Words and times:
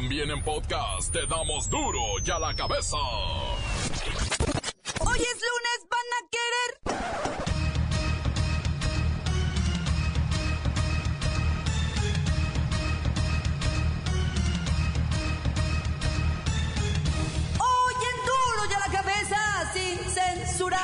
También 0.00 0.30
en 0.30 0.40
podcast 0.44 1.12
te 1.12 1.26
damos 1.26 1.68
duro 1.68 1.98
y 2.24 2.30
a 2.30 2.38
la 2.38 2.54
cabeza. 2.54 2.96
Hoy 5.00 5.18
es 5.18 5.40
lunes, 5.48 5.80
van 5.90 6.08
a 6.14 6.22
querer. 6.30 6.70
Hoy 17.58 17.94
en 18.04 18.18
duro 18.24 18.60
y 18.70 18.72
a 18.74 18.78
la 18.78 18.90
cabeza, 19.02 19.72
sin 19.74 19.98
censura. 20.12 20.80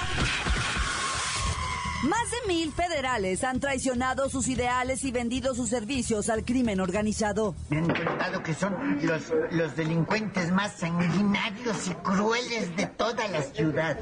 Más 2.15 2.31
de 2.31 2.47
mil 2.47 2.73
federales 2.73 3.43
han 3.43 3.59
traicionado 3.59 4.29
sus 4.29 4.47
ideales 4.47 5.03
y 5.03 5.11
vendido 5.11 5.53
sus 5.53 5.69
servicios 5.69 6.29
al 6.29 6.45
crimen 6.45 6.79
organizado. 6.79 7.57
Me 7.71 7.79
han 7.79 7.89
contado 7.89 8.41
que 8.41 8.55
son 8.55 9.01
los, 9.03 9.33
los 9.51 9.75
delincuentes 9.75 10.53
más 10.53 10.75
sanguinarios 10.75 11.89
y 11.89 11.95
crueles 11.95 12.77
de 12.77 12.87
toda 12.87 13.27
la 13.27 13.43
ciudad. 13.43 13.99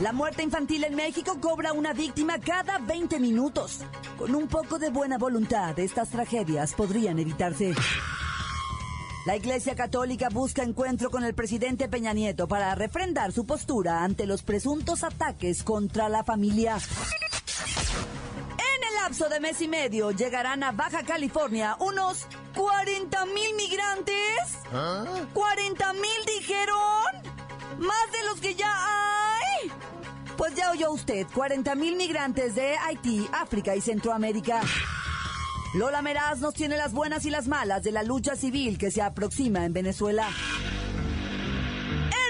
La 0.00 0.12
muerte 0.12 0.42
infantil 0.42 0.84
en 0.84 0.94
México 0.94 1.38
cobra 1.38 1.74
una 1.74 1.92
víctima 1.92 2.38
cada 2.38 2.78
20 2.78 3.20
minutos. 3.20 3.80
Con 4.16 4.34
un 4.34 4.48
poco 4.48 4.78
de 4.78 4.88
buena 4.88 5.18
voluntad, 5.18 5.78
estas 5.78 6.08
tragedias 6.08 6.72
podrían 6.72 7.18
evitarse. 7.18 7.74
La 9.28 9.36
Iglesia 9.36 9.76
Católica 9.76 10.30
busca 10.30 10.62
encuentro 10.62 11.10
con 11.10 11.22
el 11.22 11.34
presidente 11.34 11.86
Peña 11.86 12.14
Nieto 12.14 12.48
para 12.48 12.74
refrendar 12.74 13.30
su 13.30 13.44
postura 13.44 14.02
ante 14.02 14.24
los 14.24 14.40
presuntos 14.42 15.04
ataques 15.04 15.62
contra 15.64 16.08
la 16.08 16.24
familia. 16.24 16.78
En 18.52 18.84
el 18.84 18.94
lapso 19.02 19.28
de 19.28 19.38
mes 19.38 19.60
y 19.60 19.68
medio 19.68 20.12
llegarán 20.12 20.62
a 20.62 20.72
Baja 20.72 21.02
California 21.02 21.76
unos 21.78 22.26
40 22.56 23.26
mil 23.26 23.54
migrantes. 23.54 24.14
¿40 24.72 25.92
mil 25.92 26.38
dijeron? 26.38 27.12
¿Más 27.80 28.10
de 28.10 28.24
los 28.30 28.40
que 28.40 28.54
ya 28.54 28.72
hay? 28.72 29.70
Pues 30.38 30.54
ya 30.54 30.70
oyó 30.70 30.90
usted, 30.90 31.26
40 31.34 31.74
mil 31.74 31.96
migrantes 31.96 32.54
de 32.54 32.78
Haití, 32.78 33.28
África 33.34 33.76
y 33.76 33.82
Centroamérica. 33.82 34.62
Lola 35.74 36.00
Meraz 36.00 36.38
nos 36.38 36.54
tiene 36.54 36.78
las 36.78 36.92
buenas 36.92 37.26
y 37.26 37.30
las 37.30 37.46
malas 37.46 37.82
de 37.82 37.92
la 37.92 38.02
lucha 38.02 38.36
civil 38.36 38.78
que 38.78 38.90
se 38.90 39.02
aproxima 39.02 39.66
en 39.66 39.74
Venezuela. 39.74 40.26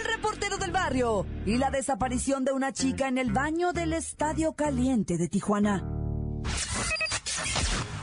El 0.00 0.12
reportero 0.12 0.58
del 0.58 0.72
barrio 0.72 1.25
y 1.47 1.56
la 1.56 1.70
desaparición 1.70 2.44
de 2.44 2.53
una 2.53 2.72
chica 2.72 3.06
en 3.06 3.16
el 3.16 3.33
baño 3.33 3.72
del 3.72 3.92
Estadio 3.92 4.55
Caliente 4.55 5.19
de 5.19 5.28
Tijuana. 5.28 5.84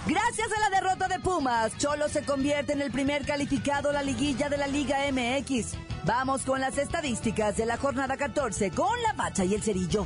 Gracias 0.08 0.48
a 0.56 0.70
la 0.70 0.70
derrota 0.70 1.08
de 1.10 1.20
Pumas, 1.20 1.76
Cholo 1.80 2.08
se 2.08 2.24
convierte 2.24 2.74
en 2.74 2.82
el 2.82 2.92
primer 2.92 3.26
calificado 3.26 3.90
a 3.90 3.94
la 3.94 4.04
liguilla 4.04 4.48
de 4.50 4.58
la 4.58 4.68
Liga 4.68 5.00
MX. 5.12 5.74
Vamos 6.06 6.44
con 6.44 6.62
las 6.62 6.78
estadísticas 6.78 7.58
de 7.58 7.66
la 7.66 7.78
jornada 7.78 8.16
14 8.16 8.72
con 8.72 9.02
la 9.02 9.14
bacha 9.14 9.44
y 9.44 9.56
el 9.56 9.64
cerillo. 9.64 10.06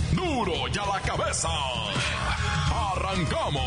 Y 0.43 0.77
a 0.79 0.85
la 0.87 0.99
cabeza. 1.01 1.49
Arrancamos. 2.93 3.61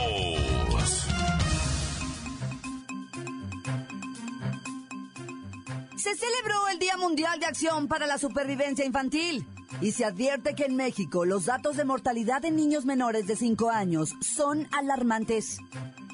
Se 5.97 6.17
celebró 6.17 6.69
el 6.73 6.81
Día 6.81 6.97
Mundial 6.97 7.39
de 7.39 7.47
Acción 7.47 7.87
para 7.87 8.09
la 8.09 8.19
Supervivencia 8.19 8.85
Infantil 8.85 9.47
y 9.81 9.93
se 9.93 10.05
advierte 10.05 10.55
que 10.55 10.65
en 10.65 10.77
México 10.77 11.25
los 11.25 11.47
datos 11.47 11.77
de 11.77 11.85
mortalidad 11.85 12.43
de 12.43 12.51
niños 12.51 12.85
menores 12.85 13.27
de 13.27 13.37
5 13.37 13.71
años 13.71 14.15
son 14.21 14.69
alarmantes. 14.73 15.59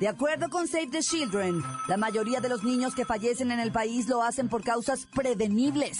De 0.01 0.09
acuerdo 0.09 0.49
con 0.49 0.67
Save 0.67 0.89
the 0.89 1.01
Children, 1.01 1.63
la 1.87 1.97
mayoría 1.97 2.41
de 2.41 2.49
los 2.49 2.65
niños 2.65 2.95
que 2.95 3.05
fallecen 3.05 3.53
en 3.53 3.61
el 3.61 3.71
país 3.71 4.09
lo 4.09 4.23
hacen 4.23 4.49
por 4.49 4.65
causas 4.65 5.07
prevenibles, 5.15 5.99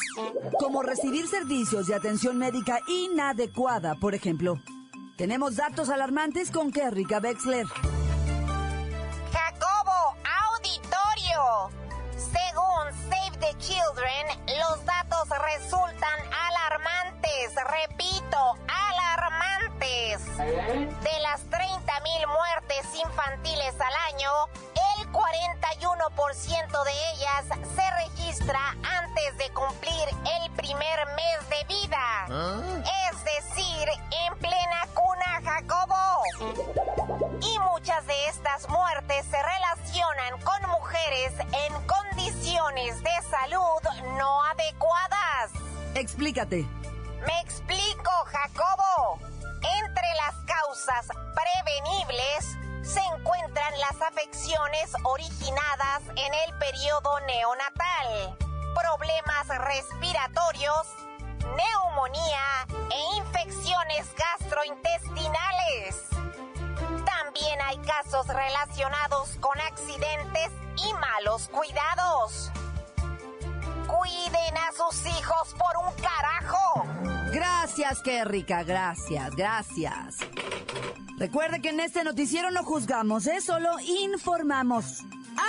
como 0.59 0.83
recibir 0.83 1.29
servicios 1.29 1.87
de 1.87 1.95
atención 1.95 2.39
médica 2.39 2.81
inadecuada, 2.89 3.95
por 3.97 4.15
ejemplo. 4.15 4.59
Tenemos 5.19 5.57
datos 5.57 5.91
alarmantes 5.91 6.51
con 6.51 6.73
Kerrika 6.73 7.19
Wexler. 7.19 7.67
Jacobo, 9.33 10.17
auditorio. 10.49 11.69
Según 12.17 13.11
Save 13.11 13.37
the 13.39 13.59
Children, 13.59 14.27
los 14.59 14.83
datos 14.87 15.29
resultan 15.29 16.19
alarmantes. 16.49 17.00
Repito, 17.55 18.57
alarmantes. 18.67 20.37
De 20.37 21.21
las 21.21 21.45
30.000 21.49 22.27
muertes 22.27 22.87
infantiles 22.95 23.75
al 23.81 24.15
año, 24.15 24.31
el 24.99 25.13
41% 25.13 26.85
de 26.85 26.93
ellas 27.13 27.45
se 27.75 27.91
registra 27.91 28.61
antes 28.83 29.39
de 29.39 29.51
cumplir 29.51 30.09
el 30.43 30.51
primer 30.53 31.07
mes 31.15 31.49
de 31.49 31.65
vida. 31.69 32.27
Es 33.09 33.25
decir, 33.25 33.89
en 34.27 34.39
plena 34.39 34.87
cuna, 34.95 35.41
Jacobo. 35.45 36.25
Y 37.43 37.59
muchas 37.61 38.07
de 38.07 38.27
estas 38.27 38.69
muertes 38.69 39.25
se 39.27 39.43
relacionan 39.43 40.41
con 40.43 40.71
mujeres 40.71 41.33
en 41.39 41.87
condiciones 41.87 43.03
de 43.03 43.23
salud 43.31 43.83
no 44.19 44.43
adecuadas. 44.45 45.51
Explícate. 45.95 46.67
Me 47.27 47.41
explico, 47.41 48.11
Jacobo. 48.27 49.19
Entre 49.63 50.15
las 50.17 50.35
causas 50.47 51.07
prevenibles 51.35 52.57
se 52.83 53.01
encuentran 53.01 53.79
las 53.79 54.01
afecciones 54.01 54.93
originadas 55.05 56.03
en 56.17 56.35
el 56.35 56.59
periodo 56.59 57.21
neonatal, 57.21 58.37
problemas 58.75 59.49
respiratorios, 59.49 60.87
neumonía 61.57 62.67
e 62.91 63.17
infecciones 63.17 64.07
gastrointestinales. 64.17 66.07
También 67.05 67.61
hay 67.63 67.79
casos 67.79 68.27
relacionados 68.29 69.37
con 69.41 69.61
accidentes 69.61 70.51
y 70.77 70.93
malos 70.95 71.49
cuidados. 71.49 72.51
Cuiden 73.87 74.57
a 74.57 74.73
sus 74.73 75.05
hijos 75.07 75.55
por 75.59 75.77
un 75.85 75.93
carajo. 75.95 77.10
Gracias, 77.33 78.03
Kerrika, 78.03 78.65
gracias, 78.65 79.37
gracias. 79.37 80.17
Recuerde 81.17 81.61
que 81.61 81.69
en 81.69 81.81
este 81.81 82.03
noticiero 82.03 82.51
no 82.51 82.65
juzgamos, 82.65 83.27
¿eh? 83.27 83.41
solo 83.41 83.71
informamos. 83.81 85.05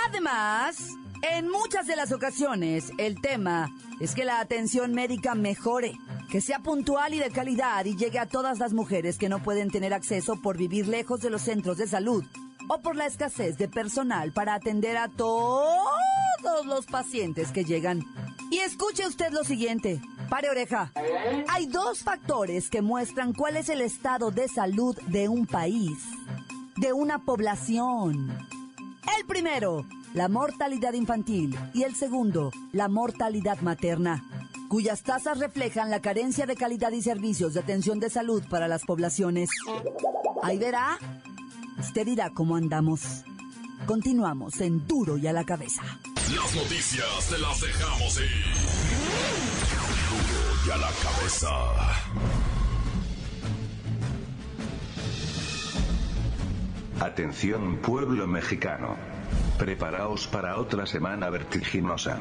Además, 0.06 0.90
en 1.22 1.48
muchas 1.48 1.86
de 1.86 1.96
las 1.96 2.12
ocasiones, 2.12 2.92
el 2.98 3.20
tema 3.20 3.74
es 4.00 4.14
que 4.14 4.24
la 4.24 4.40
atención 4.40 4.92
médica 4.92 5.34
mejore, 5.34 5.98
que 6.30 6.40
sea 6.40 6.60
puntual 6.60 7.14
y 7.14 7.18
de 7.18 7.30
calidad 7.30 7.84
y 7.84 7.96
llegue 7.96 8.18
a 8.18 8.26
todas 8.26 8.58
las 8.58 8.72
mujeres 8.72 9.18
que 9.18 9.28
no 9.28 9.42
pueden 9.42 9.70
tener 9.70 9.92
acceso 9.92 10.40
por 10.40 10.56
vivir 10.56 10.86
lejos 10.86 11.20
de 11.20 11.30
los 11.30 11.42
centros 11.42 11.78
de 11.78 11.86
salud 11.86 12.24
o 12.68 12.80
por 12.80 12.96
la 12.96 13.06
escasez 13.06 13.58
de 13.58 13.68
personal 13.68 14.32
para 14.32 14.54
atender 14.54 14.96
a 14.96 15.08
todos 15.08 16.66
los 16.66 16.86
pacientes 16.86 17.52
que 17.52 17.64
llegan. 17.64 18.02
Y 18.50 18.58
escuche 18.58 19.06
usted 19.06 19.32
lo 19.32 19.44
siguiente. 19.44 20.00
Pare 20.28 20.50
oreja. 20.50 20.92
Hay 21.48 21.66
dos 21.66 22.02
factores 22.02 22.70
que 22.70 22.82
muestran 22.82 23.32
cuál 23.32 23.56
es 23.56 23.68
el 23.68 23.80
estado 23.80 24.30
de 24.30 24.48
salud 24.48 24.96
de 25.08 25.28
un 25.28 25.46
país, 25.46 25.98
de 26.76 26.92
una 26.92 27.18
población. 27.18 28.30
El 29.18 29.26
primero, 29.26 29.84
la 30.14 30.28
mortalidad 30.28 30.94
infantil 30.94 31.58
y 31.74 31.82
el 31.82 31.94
segundo, 31.94 32.50
la 32.72 32.88
mortalidad 32.88 33.60
materna, 33.60 34.24
cuyas 34.68 35.02
tasas 35.02 35.38
reflejan 35.38 35.90
la 35.90 36.00
carencia 36.00 36.46
de 36.46 36.56
calidad 36.56 36.92
y 36.92 37.02
servicios 37.02 37.54
de 37.54 37.60
atención 37.60 38.00
de 38.00 38.08
salud 38.08 38.42
para 38.48 38.68
las 38.68 38.84
poblaciones. 38.84 39.50
Ahí 40.42 40.58
verá. 40.58 40.98
Usted 41.78 42.06
dirá 42.06 42.30
cómo 42.30 42.56
andamos. 42.56 43.24
Continuamos 43.86 44.60
en 44.60 44.86
Duro 44.86 45.16
y 45.16 45.26
a 45.26 45.32
la 45.32 45.44
cabeza. 45.44 45.82
Las 46.34 46.54
noticias 46.54 47.28
te 47.28 47.38
las 47.38 47.60
dejamos 47.60 48.20
ir. 48.20 48.54
Duro 50.10 50.66
y 50.66 50.70
a 50.70 50.76
la 50.76 50.90
cabeza. 51.02 51.48
Atención 57.00 57.78
pueblo 57.78 58.26
mexicano. 58.26 58.96
Preparaos 59.58 60.28
para 60.28 60.58
otra 60.58 60.86
semana 60.86 61.30
vertiginosa. 61.30 62.20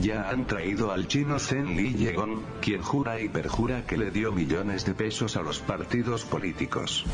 Ya 0.00 0.28
han 0.28 0.46
traído 0.46 0.92
al 0.92 1.06
chino 1.08 1.38
Zen 1.38 1.76
Li 1.76 1.94
Yegon, 1.94 2.42
quien 2.60 2.82
jura 2.82 3.20
y 3.20 3.28
perjura 3.28 3.86
que 3.86 3.96
le 3.96 4.10
dio 4.10 4.32
millones 4.32 4.84
de 4.84 4.94
pesos 4.94 5.36
a 5.36 5.42
los 5.42 5.60
partidos 5.60 6.24
políticos. 6.24 7.04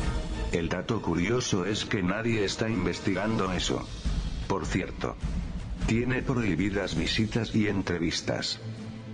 El 0.51 0.67
dato 0.67 1.01
curioso 1.01 1.65
es 1.65 1.85
que 1.85 2.03
nadie 2.03 2.43
está 2.43 2.67
investigando 2.67 3.51
eso. 3.53 3.87
Por 4.47 4.65
cierto, 4.65 5.15
tiene 5.87 6.21
prohibidas 6.21 6.97
visitas 6.97 7.55
y 7.55 7.67
entrevistas. 7.67 8.59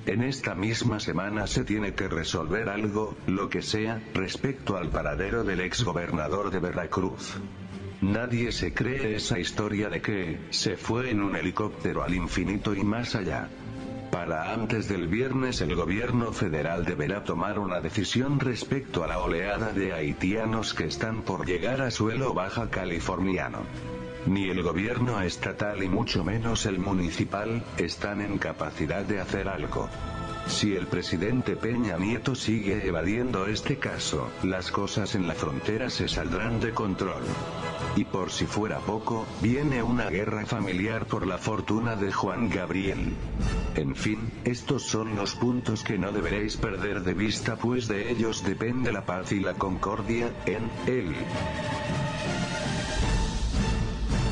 En 0.08 0.24
esta 0.24 0.56
misma 0.56 1.00
semana 1.00 1.46
se 1.46 1.64
tiene 1.64 1.94
que 1.94 2.08
resolver 2.08 2.70
algo, 2.70 3.16
lo 3.28 3.50
que 3.50 3.62
sea, 3.62 4.02
respecto 4.16 4.78
al 4.78 4.90
paradero 4.90 5.44
del 5.44 5.60
exgobernador 5.60 6.50
de 6.50 6.60
Veracruz. 6.60 7.36
Nadie 8.02 8.52
se 8.52 8.74
cree 8.74 9.16
esa 9.16 9.38
historia 9.38 9.90
de 9.90 10.02
que, 10.02 10.40
se 10.50 10.76
fue 10.76 11.12
en 11.12 11.22
un 11.22 11.36
helicóptero 11.36 12.04
al 12.04 12.16
infinito 12.16 12.74
y 12.74 12.84
más 12.84 13.16
allá. 13.16 13.50
Para 14.12 14.54
antes 14.54 14.88
del 14.88 15.08
viernes 15.08 15.62
el 15.62 15.76
gobierno 15.76 16.32
federal 16.32 16.86
deberá 16.86 17.24
tomar 17.24 17.60
una 17.60 17.82
decisión 17.82 18.40
respecto 18.40 19.04
a 19.04 19.08
la 19.08 19.20
oleada 19.20 19.74
de 19.74 19.94
haitianos 19.94 20.74
que 20.74 20.86
están 20.86 21.22
por 21.24 21.46
llegar 21.46 21.82
a 21.82 21.92
suelo 21.92 22.34
baja 22.34 22.70
californiano. 22.70 23.60
Ni 24.26 24.50
el 24.50 24.62
gobierno 24.64 25.22
estatal 25.22 25.84
y 25.84 25.90
mucho 25.90 26.24
menos 26.24 26.66
el 26.66 26.80
municipal, 26.80 27.64
están 27.78 28.22
en 28.22 28.38
capacidad 28.38 29.04
de 29.04 29.20
hacer 29.20 29.48
algo. 29.48 29.90
Si 30.48 30.76
el 30.76 30.88
presidente 30.88 31.56
Peña 31.56 31.98
Nieto 31.98 32.34
sigue 32.34 32.88
evadiendo 32.88 33.48
este 33.48 33.78
caso, 33.78 34.30
las 34.44 34.72
cosas 34.72 35.16
en 35.16 35.28
la 35.28 35.34
frontera 35.34 35.90
se 35.90 36.08
saldrán 36.08 36.60
de 36.62 36.72
control. 36.72 37.24
Y 37.98 38.06
por 38.06 38.32
si 38.32 38.46
fuera 38.46 38.78
poco, 38.78 39.26
viene 39.42 39.82
una 39.82 40.12
guerra 40.12 40.46
familiar 40.46 41.08
por 41.08 41.26
la 41.26 41.40
fortuna 41.40 41.96
de 41.96 42.14
Juan 42.14 42.48
Gabriel. 42.48 43.16
En 43.76 43.96
fin, 43.96 44.32
estos 44.46 44.84
son 44.84 45.16
los 45.16 45.34
puntos 45.34 45.84
que 45.84 45.98
no 45.98 46.12
deberéis 46.12 46.58
perder 46.58 47.02
de 47.02 47.16
vista 47.16 47.56
pues 47.56 47.88
de 47.88 48.12
ellos 48.12 48.44
depende 48.44 48.92
la 48.92 49.04
paz 49.04 49.32
y 49.32 49.40
la 49.40 49.56
concordia, 49.56 50.32
en 50.46 50.70
él. 50.86 51.16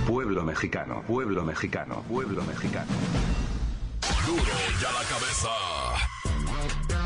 Pueblo 0.06 0.44
mexicano, 0.44 1.02
pueblo 1.08 1.44
mexicano, 1.44 2.04
pueblo 2.08 2.44
mexicano. 2.44 2.92
Duro 4.28 4.44
ya 4.80 4.92
la 4.92 5.04
cabeza. 5.10 5.50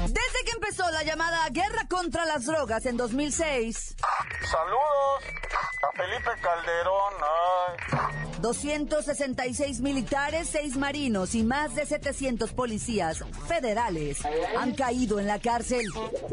Desde 0.08 0.46
que 0.46 0.52
empezó 0.56 0.92
la 0.92 1.04
llamada 1.04 1.48
Guerra 1.52 1.88
contra 1.88 2.26
las 2.26 2.46
Drogas 2.46 2.86
en 2.86 2.98
2006, 2.98 3.96
Saludos 4.42 5.49
a 5.82 5.92
Felipe 5.96 6.30
Calderón. 6.42 7.14
Ay. 7.22 8.20
266 8.42 9.82
militares, 9.82 10.50
6 10.52 10.78
marinos 10.78 11.36
y 11.36 11.44
más 11.44 11.76
de 11.76 11.86
700 11.86 12.54
policías 12.54 13.24
federales 13.48 14.20
han 14.58 14.74
caído 14.74 15.20
en 15.20 15.28
la 15.28 15.40
cárcel, 15.40 15.86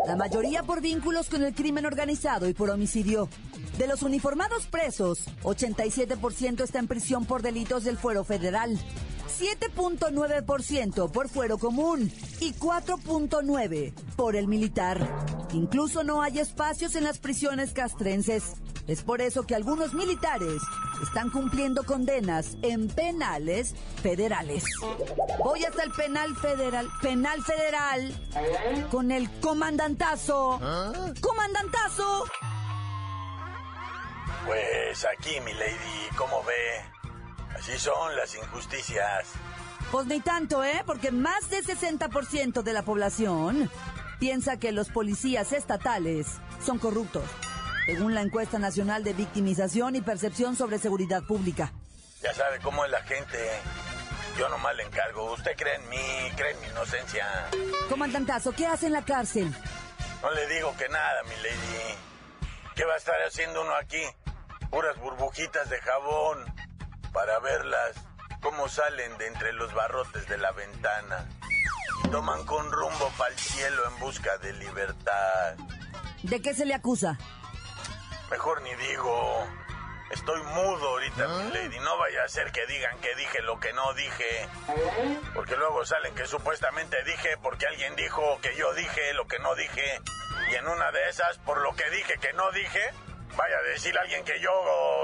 la 0.07 0.15
mayoría 0.15 0.63
por 0.63 0.81
vínculos 0.81 1.29
con 1.29 1.43
el 1.43 1.55
crimen 1.55 1.85
organizado 1.85 2.49
y 2.49 2.55
por 2.55 2.71
homicidio. 2.71 3.29
De 3.77 3.87
los 3.87 4.03
uniformados 4.03 4.67
presos, 4.67 5.25
87% 5.43 6.63
está 6.63 6.79
en 6.79 6.87
prisión 6.87 7.27
por 7.27 7.43
delitos 7.43 7.85
del 7.85 7.99
fuero 7.99 8.25
federal, 8.25 8.79
7.9% 9.39 11.11
por 11.11 11.29
fuero 11.29 11.59
común 11.59 12.11
y 12.41 12.55
4.9% 12.55 13.93
por 14.17 14.37
el 14.37 14.47
militar. 14.47 14.99
Incluso 15.53 16.05
no 16.05 16.23
hay 16.23 16.39
espacios 16.39 16.95
en 16.95 17.05
las 17.05 17.19
prisiones 17.19 17.73
castrenses. 17.73 18.55
Es 18.87 19.03
por 19.03 19.21
eso 19.21 19.45
que 19.47 19.55
algunos 19.55 19.95
militares 19.95 20.63
están 21.03 21.31
cumpliendo 21.31 21.83
condenas 21.85 22.57
en 22.63 22.89
penales 22.89 23.75
federales. 24.03 24.65
Voy 25.43 25.65
hasta 25.65 25.83
el 25.83 25.91
penal 25.91 26.37
federal, 26.37 26.89
penal 27.03 27.43
federal, 27.43 28.15
con 28.91 29.11
el 29.11 29.29
comandantazo. 29.41 30.61
¡Comandantazo! 31.21 32.25
Pues 34.47 35.05
aquí, 35.19 35.41
mi 35.41 35.53
lady, 35.55 36.17
¿cómo 36.17 36.45
ve? 36.45 36.97
Así 37.59 37.77
son 37.79 38.15
las 38.15 38.35
injusticias. 38.37 39.27
Pues 39.91 40.07
ni 40.07 40.21
tanto, 40.21 40.63
¿eh? 40.63 40.83
Porque 40.87 41.11
más 41.11 41.51
del 41.51 41.65
60% 41.67 42.63
de 42.63 42.73
la 42.73 42.83
población 42.83 43.69
piensa 44.21 44.59
que 44.59 44.73
los 44.73 44.89
policías 44.91 45.53
estatales 45.53 46.27
son 46.65 46.79
corruptos, 46.79 47.25
según 47.87 48.15
la 48.15 48.21
encuesta 48.21 48.59
nacional 48.59 49.05
de 49.05 49.13
victimización 49.13 49.97
y 49.97 50.03
percepción 50.03 50.57
sobre 50.57 50.79
seguridad 50.79 51.23
pública. 51.23 51.73
Ya 52.23 52.35
sabe 52.35 52.59
cómo 52.61 52.85
es 52.85 52.91
la 52.91 53.03
gente. 53.05 53.39
Yo 54.37 54.49
nomás 54.49 54.75
le 54.77 54.83
encargo. 54.83 55.33
Usted 55.33 55.53
cree 55.57 55.77
en 55.77 55.89
mí, 55.89 56.33
cree 56.37 56.51
en 56.53 56.61
mi 56.61 56.67
inocencia. 56.67 57.27
Comandantazo, 57.89 58.53
¿qué 58.53 58.67
hace 58.67 58.87
en 58.87 58.93
la 58.93 59.05
cárcel? 59.05 59.55
No 60.21 60.31
le 60.33 60.49
digo 60.49 60.75
que 60.77 60.89
nada, 60.89 61.23
mi 61.23 61.37
lady. 61.37 61.95
¿Qué 62.75 62.85
va 62.85 62.95
a 62.95 62.97
estar 62.97 63.15
haciendo 63.27 63.63
uno 63.63 63.75
aquí? 63.77 64.03
Puras 64.71 64.99
burbujitas 64.99 65.71
de 65.71 65.79
jabón 65.79 66.45
para 67.13 67.39
verlas 67.39 67.93
cómo 68.43 68.69
salen 68.69 69.17
de 69.19 69.29
entre 69.29 69.53
los 69.53 69.73
barrotes 69.73 70.29
de 70.29 70.39
la 70.39 70.53
ventana 70.53 71.29
y 72.05 72.09
toman 72.09 72.45
con 72.45 72.71
rumbo 72.71 73.11
para 73.17 73.33
el 73.33 73.39
cielo 73.39 73.83
en 73.91 73.99
busca 74.01 74.37
de 74.39 74.53
libertad. 74.55 75.57
¿De 76.23 76.43
qué 76.43 76.55
se 76.55 76.67
le 76.67 76.75
acusa? 76.75 77.19
Mejor 78.31 78.63
ni 78.63 78.75
digo. 78.75 79.47
Estoy 80.11 80.41
mudo 80.41 80.89
ahorita, 80.89 81.27
mi 81.27 81.51
lady. 81.51 81.81
No 81.81 81.99
vaya 81.99 82.23
a 82.25 82.29
ser 82.29 82.53
que 82.53 82.65
digan 82.67 82.99
que 83.01 83.15
dije 83.17 83.43
lo 83.43 83.59
que 83.59 83.73
no 83.73 83.93
dije. 83.95 84.49
Porque 85.35 85.57
luego 85.57 85.85
salen 85.85 86.15
que 86.15 86.27
supuestamente 86.27 87.03
dije 87.05 87.37
porque 87.43 87.67
alguien 87.67 87.97
dijo 87.97 88.39
que 88.41 88.55
yo 88.55 88.73
dije 88.75 89.15
lo 89.15 89.27
que 89.27 89.39
no 89.41 89.55
dije. 89.57 90.01
Y 90.51 90.55
en 90.55 90.69
una 90.69 90.93
de 90.93 91.09
esas, 91.09 91.39
por 91.39 91.61
lo 91.61 91.75
que 91.75 91.91
dije 91.91 92.19
que 92.19 92.33
no 92.35 92.51
dije, 92.53 92.93
vaya 93.37 93.57
a 93.59 93.63
decir 93.63 93.99
alguien 93.99 94.25
que 94.25 94.41
yo 94.41 94.51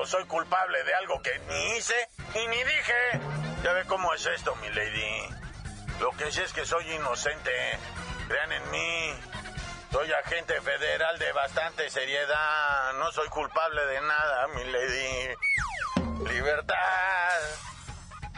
soy 0.05 0.25
culpable 0.27 0.85
de 0.85 0.95
algo 0.95 1.21
que 1.21 1.37
ni 1.49 1.77
hice 1.77 2.09
y 2.35 2.47
ni 2.47 2.59
dije. 2.59 3.21
Ya 3.65 3.73
ve 3.73 3.85
cómo 3.87 4.15
es 4.15 4.25
esto, 4.27 4.55
mi 4.57 4.69
lady. 4.71 5.29
Lo 5.99 6.11
que 6.13 6.31
sí 6.31 6.43
es 6.43 6.53
que 6.53 6.65
soy 6.65 6.89
inocente. 6.93 7.51
Crean 8.29 8.53
en 8.53 8.71
mí. 8.71 9.15
Soy 9.93 10.11
agente 10.11 10.59
federal 10.62 11.19
de 11.19 11.33
bastante 11.33 11.91
seriedad. 11.91 12.94
No 12.99 13.12
soy 13.12 13.29
culpable 13.29 13.85
de 13.85 14.00
nada, 14.00 14.49
mi 14.49 14.65
lady. 14.65 16.33
Libertad. 16.33 16.75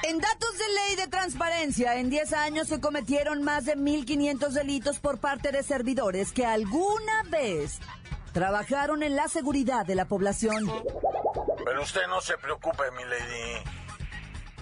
En 0.03 0.21
datos 0.21 0.59
de 0.59 0.69
ley 0.69 0.97
de 0.97 1.07
transparencia, 1.07 1.95
en 1.95 2.11
10 2.11 2.33
años 2.33 2.67
se 2.67 2.81
cometieron 2.81 3.45
más 3.45 3.67
de 3.67 3.77
1.500 3.77 4.49
delitos 4.51 4.99
por 4.99 5.21
parte 5.21 5.53
de 5.53 5.63
servidores 5.63 6.33
que 6.33 6.45
alguna 6.45 7.23
vez 7.29 7.79
trabajaron 8.33 9.05
en 9.05 9.15
la 9.15 9.29
seguridad 9.29 9.87
de 9.87 9.95
la 9.95 10.07
población. 10.07 10.71
Pero 11.65 11.83
usted 11.83 12.07
no 12.09 12.21
se 12.21 12.37
preocupe, 12.37 12.91
mi 12.91 13.05
lady. 13.05 13.63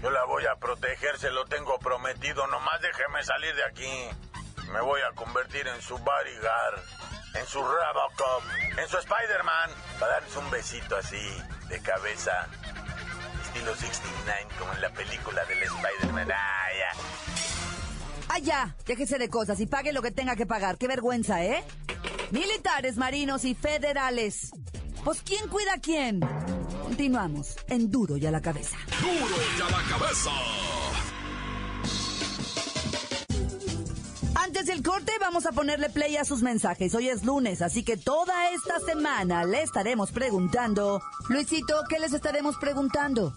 Yo 0.03 0.11
la 0.11 0.25
voy 0.27 0.45
a 0.45 0.57
proteger, 0.57 1.19
se 1.19 1.31
lo 1.31 1.47
tengo 1.47 1.79
prometido. 1.79 2.47
Nomás 2.49 2.83
déjeme 2.83 3.23
salir 3.25 3.55
de 3.55 3.65
aquí. 3.65 4.32
Me 4.71 4.81
voy 4.81 5.01
a 5.03 5.15
convertir 5.15 5.67
en 5.67 5.81
su 5.83 5.97
bodyguard, 5.99 6.83
en 7.35 7.47
su 7.47 7.59
Robocop, 7.61 8.43
en 8.79 8.89
su 8.89 8.99
Spider-Man, 8.99 9.71
para 9.99 10.13
darles 10.15 10.37
un 10.37 10.51
besito 10.51 10.97
así, 10.97 11.23
de 11.69 11.81
cabeza. 11.81 12.49
Estilo 13.47 13.75
69, 13.75 14.47
como 14.59 14.73
en 14.73 14.81
la 14.81 14.91
película 14.91 15.45
del 15.45 15.63
Spider-Man. 15.63 16.29
Ah, 16.33 16.69
ya. 16.79 17.01
Ah, 18.29 18.39
ya, 18.39 18.77
déjese 18.87 19.19
de 19.19 19.29
cosas 19.29 19.61
y 19.61 19.67
pague 19.67 19.93
lo 19.93 20.01
que 20.01 20.11
tenga 20.11 20.37
que 20.37 20.47
pagar. 20.47 20.79
Qué 20.79 20.89
vergüenza, 20.89 21.45
¿eh? 21.45 21.63
Militares, 22.31 22.97
marinos 22.97 23.45
y 23.45 23.55
federales. 23.55 24.53
Pues, 25.05 25.21
¿quién 25.23 25.49
cuida 25.49 25.75
a 25.75 25.81
quién? 25.81 26.21
Continuamos 26.83 27.57
en 27.69 27.91
Duro 27.91 28.17
y 28.17 28.25
a 28.27 28.31
la 28.31 28.41
cabeza. 28.41 28.77
Duro 29.01 29.37
ya 29.59 29.65
la 29.69 29.83
cabeza. 29.99 30.31
Antes 34.63 34.77
del 34.77 34.87
corte 34.87 35.11
vamos 35.19 35.45
a 35.47 35.51
ponerle 35.51 35.91
play 35.91 36.17
a 36.17 36.25
sus 36.25 36.41
mensajes. 36.41 36.95
Hoy 36.95 37.09
es 37.09 37.25
lunes, 37.25 37.63
así 37.63 37.83
que 37.83 37.97
toda 37.97 38.49
esta 38.51 38.79
semana 38.79 39.45
le 39.45 39.61
estaremos 39.61 40.13
preguntando. 40.13 41.03
Luisito, 41.29 41.83
¿qué 41.89 41.99
les 41.99 42.13
estaremos 42.13 42.57
preguntando? 42.59 43.35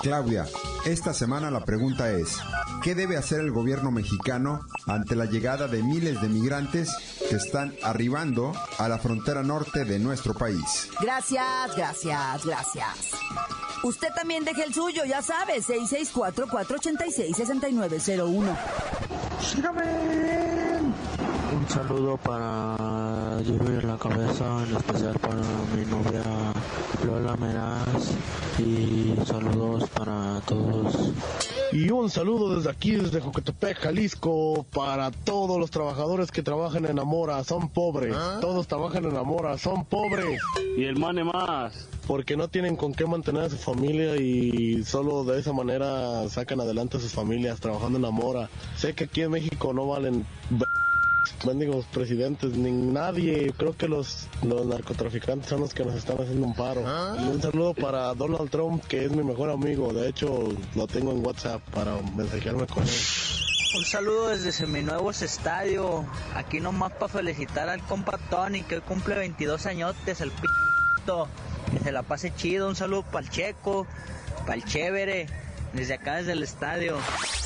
Claudia, 0.00 0.46
esta 0.84 1.14
semana 1.14 1.52
la 1.52 1.64
pregunta 1.64 2.10
es, 2.10 2.38
¿qué 2.82 2.96
debe 2.96 3.16
hacer 3.16 3.38
el 3.38 3.52
gobierno 3.52 3.92
mexicano 3.92 4.66
ante 4.88 5.14
la 5.14 5.26
llegada 5.26 5.68
de 5.68 5.84
miles 5.84 6.20
de 6.20 6.28
migrantes 6.28 6.90
que 7.28 7.36
están 7.36 7.72
arribando 7.84 8.52
a 8.78 8.88
la 8.88 8.98
frontera 8.98 9.44
norte 9.44 9.84
de 9.84 10.00
nuestro 10.00 10.34
país? 10.34 10.90
Gracias, 11.00 11.76
gracias, 11.76 12.44
gracias. 12.44 13.12
Usted 13.84 14.12
también 14.12 14.44
deje 14.44 14.64
el 14.64 14.74
suyo, 14.74 15.04
ya 15.04 15.22
sabe, 15.22 15.62
664-486-6901. 15.62 18.56
Sígame. 19.40 20.37
Un 21.80 21.86
saludo 21.86 22.16
para 22.16 23.40
Duro 23.42 23.80
la 23.86 23.96
cabeza, 23.98 24.64
en 24.66 24.76
especial 24.76 25.16
para 25.20 25.40
mi 25.76 25.84
novia 25.86 26.22
Lola 27.06 27.36
Meraz 27.36 28.14
y 28.58 29.14
saludos 29.24 29.88
para 29.90 30.40
todos. 30.40 31.12
Y 31.72 31.90
un 31.90 32.10
saludo 32.10 32.56
desde 32.56 32.70
aquí, 32.70 32.92
desde 32.92 33.20
Jocotepec, 33.20 33.78
Jalisco, 33.78 34.66
para 34.74 35.10
todos 35.12 35.60
los 35.60 35.70
trabajadores 35.70 36.32
que 36.32 36.42
trabajan 36.42 36.84
en 36.86 36.98
Amora, 36.98 37.44
son 37.44 37.68
pobres. 37.68 38.16
Todos 38.40 38.66
trabajan 38.66 39.04
en 39.04 39.16
Amora, 39.16 39.56
son 39.56 39.84
pobres. 39.84 40.40
Y 40.76 40.84
el 40.84 40.98
mane 40.98 41.24
más. 41.24 41.88
Porque 42.06 42.38
no 42.38 42.48
tienen 42.48 42.74
con 42.74 42.94
qué 42.94 43.04
mantener 43.04 43.42
a 43.42 43.50
su 43.50 43.58
familia 43.58 44.16
y 44.16 44.82
solo 44.82 45.24
de 45.24 45.38
esa 45.38 45.52
manera 45.52 46.26
sacan 46.30 46.58
adelante 46.58 46.96
a 46.96 47.00
sus 47.00 47.12
familias 47.12 47.60
trabajando 47.60 47.98
en 47.98 48.06
Amora. 48.06 48.48
Sé 48.76 48.94
que 48.94 49.04
aquí 49.04 49.20
en 49.20 49.30
México 49.32 49.74
no 49.74 49.86
valen 49.86 50.24
bendigos 51.44 51.86
presidentes, 51.86 52.52
ni 52.52 52.70
nadie. 52.70 53.52
Creo 53.56 53.76
que 53.76 53.88
los, 53.88 54.26
los 54.42 54.66
narcotraficantes 54.66 55.48
son 55.48 55.60
los 55.60 55.74
que 55.74 55.84
nos 55.84 55.94
están 55.94 56.20
haciendo 56.20 56.46
un 56.46 56.54
paro. 56.54 56.82
Y 57.18 57.28
un 57.28 57.40
saludo 57.40 57.74
para 57.74 58.14
Donald 58.14 58.50
Trump, 58.50 58.84
que 58.84 59.04
es 59.04 59.10
mi 59.10 59.22
mejor 59.22 59.50
amigo. 59.50 59.92
De 59.92 60.08
hecho, 60.08 60.48
lo 60.74 60.86
tengo 60.86 61.12
en 61.12 61.24
WhatsApp 61.24 61.62
para 61.70 61.96
mensajearme 62.16 62.66
con 62.66 62.82
él. 62.82 62.90
Un 63.76 63.84
saludo 63.84 64.28
desde 64.28 64.50
Seminuevos 64.50 65.22
Estadio. 65.22 66.06
Aquí 66.34 66.58
nomás 66.58 66.92
para 66.92 67.08
felicitar 67.12 67.68
al 67.68 67.82
compa 67.82 68.18
Tony, 68.30 68.62
que 68.62 68.76
hoy 68.76 68.80
cumple 68.80 69.14
22 69.14 69.66
añotes, 69.66 70.20
el 70.20 70.30
p***. 70.30 70.42
Que 71.72 71.78
se 71.80 71.92
la 71.92 72.02
pase 72.02 72.34
chido. 72.34 72.68
Un 72.68 72.76
saludo 72.76 73.02
para 73.02 73.26
el 73.26 73.30
Checo, 73.30 73.86
para 74.42 74.54
el 74.54 74.64
Chévere 74.64 75.26
desde 75.72 75.94
acá, 75.94 76.16
desde 76.16 76.32
el 76.32 76.42
estadio. 76.42 76.96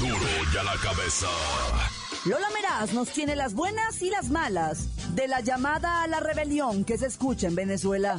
Duro 0.00 0.14
y 0.54 0.56
a 0.56 0.62
la 0.62 0.76
Cabeza. 0.78 1.28
Lola 2.24 2.48
Meraz 2.54 2.94
nos 2.94 3.10
tiene 3.10 3.36
las 3.36 3.52
buenas 3.52 4.00
y 4.00 4.08
las 4.08 4.30
malas 4.30 4.88
de 5.14 5.28
la 5.28 5.40
llamada 5.40 6.02
a 6.02 6.06
la 6.06 6.20
rebelión 6.20 6.86
que 6.86 6.96
se 6.96 7.04
escucha 7.04 7.48
en 7.48 7.54
Venezuela. 7.54 8.16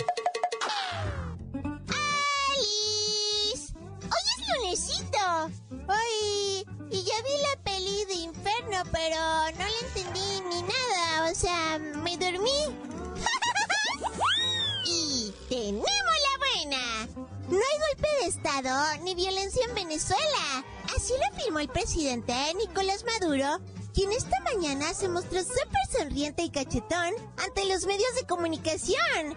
¡Alice! 2.53 3.73
¡Hoy 4.03 4.23
es 4.37 4.47
lunesito! 4.61 5.49
¡Ay! 5.87 6.67
Y 6.91 7.03
ya 7.03 7.15
vi 7.23 7.41
la 7.41 7.63
peli 7.63 8.05
de 8.05 8.13
Inferno, 8.13 8.83
pero 8.91 9.17
no 9.57 9.65
le 9.65 9.79
entendí 9.87 10.41
ni 10.49 10.61
nada. 10.61 11.31
O 11.31 11.33
sea, 11.33 11.79
me 11.79 12.15
dormí. 12.15 12.77
y 14.85 15.33
tenemos 15.49 15.87
la 15.87 16.37
buena. 16.37 17.07
No 17.49 17.57
hay 17.57 17.79
golpe 17.89 18.07
de 18.21 18.27
Estado 18.27 18.97
ni 19.01 19.15
violencia 19.15 19.65
en 19.67 19.73
Venezuela. 19.73 20.63
Así 20.95 21.13
lo 21.13 21.35
afirmó 21.35 21.59
el 21.59 21.69
presidente 21.69 22.33
Nicolás 22.55 23.05
Maduro, 23.05 23.59
quien 23.93 24.11
esta 24.11 24.37
mañana 24.41 24.93
se 24.93 25.07
mostró 25.07 25.41
súper 25.41 25.87
sonriente 25.91 26.43
y 26.43 26.49
cachetón 26.49 27.13
ante 27.37 27.65
los 27.65 27.85
medios 27.85 28.13
de 28.15 28.27
comunicación. 28.27 29.35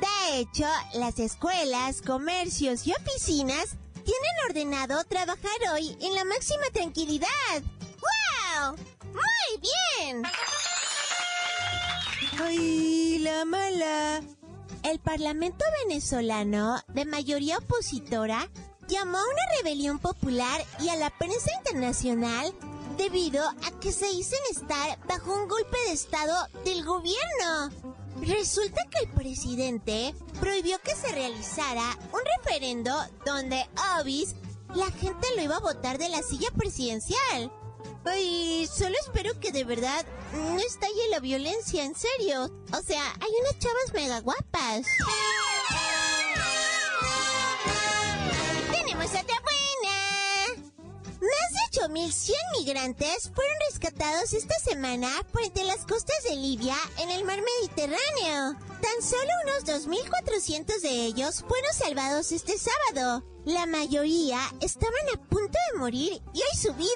De 0.00 0.38
hecho, 0.38 0.66
las 0.94 1.18
escuelas, 1.18 2.00
comercios 2.02 2.86
y 2.86 2.92
oficinas 2.92 3.76
tienen 3.92 4.34
ordenado 4.48 5.02
trabajar 5.04 5.56
hoy 5.72 5.96
en 6.00 6.14
la 6.14 6.24
máxima 6.24 6.64
tranquilidad. 6.72 7.28
¡Wow! 8.60 8.76
¡Muy 9.12 9.60
bien! 9.60 10.22
¡Ay, 12.40 13.18
la 13.18 13.44
mala! 13.44 14.22
El 14.82 14.98
Parlamento 14.98 15.64
venezolano, 15.84 16.78
de 16.88 17.04
mayoría 17.06 17.58
opositora, 17.58 18.50
llamó 18.88 19.18
a 19.18 19.24
una 19.24 19.42
rebelión 19.58 19.98
popular 19.98 20.64
y 20.80 20.88
a 20.88 20.96
la 20.96 21.10
prensa 21.10 21.50
internacional 21.58 22.54
debido 22.96 23.42
a 23.44 23.80
que 23.80 23.92
se 23.92 24.06
dicen 24.08 24.38
estar 24.50 24.98
bajo 25.06 25.34
un 25.34 25.48
golpe 25.48 25.76
de 25.86 25.92
Estado 25.92 26.34
del 26.64 26.84
gobierno. 26.84 27.70
Resulta 28.20 28.82
que 28.90 29.04
el 29.04 29.10
presidente 29.10 30.14
prohibió 30.40 30.78
que 30.80 30.94
se 30.94 31.08
realizara 31.12 31.98
un 32.12 32.20
referendo 32.38 32.94
donde, 33.26 33.68
obis, 34.00 34.34
la 34.74 34.90
gente 34.92 35.26
lo 35.36 35.42
iba 35.42 35.56
a 35.56 35.60
votar 35.60 35.98
de 35.98 36.08
la 36.08 36.22
silla 36.22 36.50
presidencial. 36.56 37.52
Ay, 38.04 38.68
solo 38.72 38.94
espero 39.00 39.38
que 39.40 39.50
de 39.50 39.64
verdad 39.64 40.04
no 40.32 40.58
estalle 40.58 41.08
la 41.10 41.20
violencia, 41.20 41.84
en 41.84 41.94
serio. 41.94 42.52
O 42.72 42.82
sea, 42.82 43.02
hay 43.20 43.30
unas 43.40 43.58
chavas 43.58 43.92
mega 43.94 44.20
guapas. 44.20 44.86
5.100 51.84 52.32
migrantes 52.58 53.30
fueron 53.34 53.56
rescatados 53.70 54.32
esta 54.32 54.54
semana 54.58 55.10
por 55.30 55.42
entre 55.42 55.64
las 55.64 55.84
costas 55.84 56.16
de 56.26 56.34
Libia 56.34 56.76
en 56.98 57.10
el 57.10 57.24
mar 57.24 57.38
Mediterráneo. 57.60 58.58
Tan 58.80 59.02
solo 59.02 59.30
unos 59.44 59.86
2.400 59.86 60.80
de 60.80 61.04
ellos 61.04 61.44
fueron 61.46 61.74
salvados 61.74 62.32
este 62.32 62.54
sábado. 62.56 63.22
La 63.44 63.66
mayoría 63.66 64.40
estaban 64.62 64.94
a 65.12 65.20
punto 65.28 65.58
de 65.72 65.78
morir 65.78 66.22
y 66.32 66.38
hoy 66.38 66.58
su 66.58 66.72
vida 66.72 66.88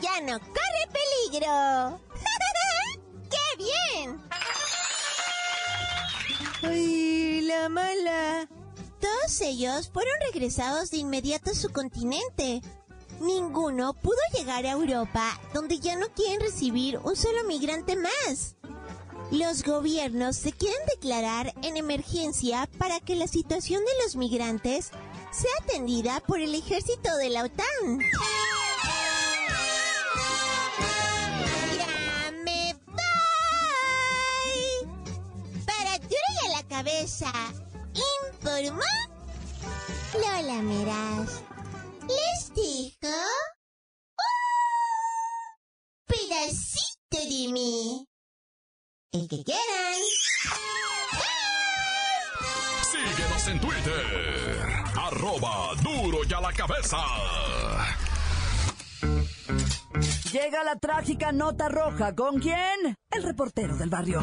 ya 0.00 0.20
no 0.20 0.38
corre 0.38 0.86
peligro. 1.32 2.00
¡Qué 3.30 3.64
bien! 3.64 4.20
¡Ay, 6.62 7.40
la 7.40 7.68
mala! 7.68 8.48
Todos 9.00 9.40
ellos 9.40 9.90
fueron 9.92 10.14
regresados 10.32 10.92
de 10.92 10.98
inmediato 10.98 11.50
a 11.50 11.54
su 11.54 11.70
continente, 11.70 12.62
Ninguno 13.20 13.94
pudo 13.94 14.18
llegar 14.36 14.64
a 14.66 14.72
Europa, 14.72 15.40
donde 15.52 15.78
ya 15.78 15.96
no 15.96 16.06
quieren 16.14 16.40
recibir 16.40 16.98
un 16.98 17.16
solo 17.16 17.44
migrante 17.44 17.96
más. 17.96 18.56
Los 19.30 19.62
gobiernos 19.62 20.36
se 20.36 20.52
quieren 20.52 20.78
declarar 20.86 21.52
en 21.62 21.76
emergencia 21.76 22.68
para 22.78 23.00
que 23.00 23.16
la 23.16 23.26
situación 23.26 23.84
de 23.84 23.90
los 24.04 24.16
migrantes 24.16 24.90
sea 25.30 25.50
atendida 25.62 26.20
por 26.20 26.40
el 26.40 26.54
ejército 26.54 27.14
de 27.16 27.28
la 27.28 27.44
OTAN. 27.44 28.00
¡Ya 31.76 32.32
me! 32.44 32.74
Para 35.66 35.94
a 35.94 36.48
la 36.56 36.62
cabeza, 36.68 37.32
informó 38.32 38.80
Lola 40.14 40.62
Meraz. 40.62 41.42
Dijo 42.60 43.06
un 44.16 44.48
pedacito 46.06 47.18
de 47.20 47.52
mí. 47.52 48.04
El 49.12 49.28
que 49.28 49.44
quieran. 49.44 50.00
Síguenos 52.82 53.48
en 53.48 53.60
Twitter. 53.60 54.66
Arroba 54.96 55.74
duro 55.82 56.18
y 56.28 56.32
a 56.32 56.40
la 56.40 56.52
cabeza. 56.52 56.98
Llega 60.32 60.64
la 60.64 60.76
trágica 60.76 61.30
nota 61.30 61.68
roja. 61.68 62.14
¿Con 62.16 62.40
quién? 62.40 62.96
El 63.10 63.22
reportero 63.22 63.76
del 63.76 63.88
barrio. 63.88 64.20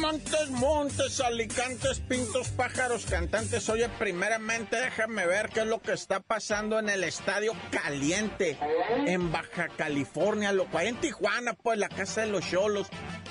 Montes, 0.00 0.50
montes, 0.50 1.20
alicantes, 1.20 2.00
pintos, 2.00 2.48
pájaros, 2.48 3.06
cantantes. 3.06 3.68
Oye, 3.68 3.88
primeramente 3.98 4.76
déjame 4.76 5.26
ver 5.26 5.50
qué 5.50 5.60
es 5.60 5.66
lo 5.66 5.80
que 5.80 5.92
está 5.92 6.20
pasando 6.20 6.78
en 6.78 6.88
el 6.88 7.04
Estadio 7.04 7.52
Caliente, 7.70 8.58
en 9.06 9.30
Baja 9.30 9.68
California, 9.76 10.52
lo 10.52 10.68
cual 10.70 10.88
en 10.88 11.00
Tijuana, 11.00 11.54
pues 11.54 11.78
la 11.78 11.88
casa 11.88 12.22
de 12.22 12.26
los 12.28 12.48
cholos. 12.48 12.88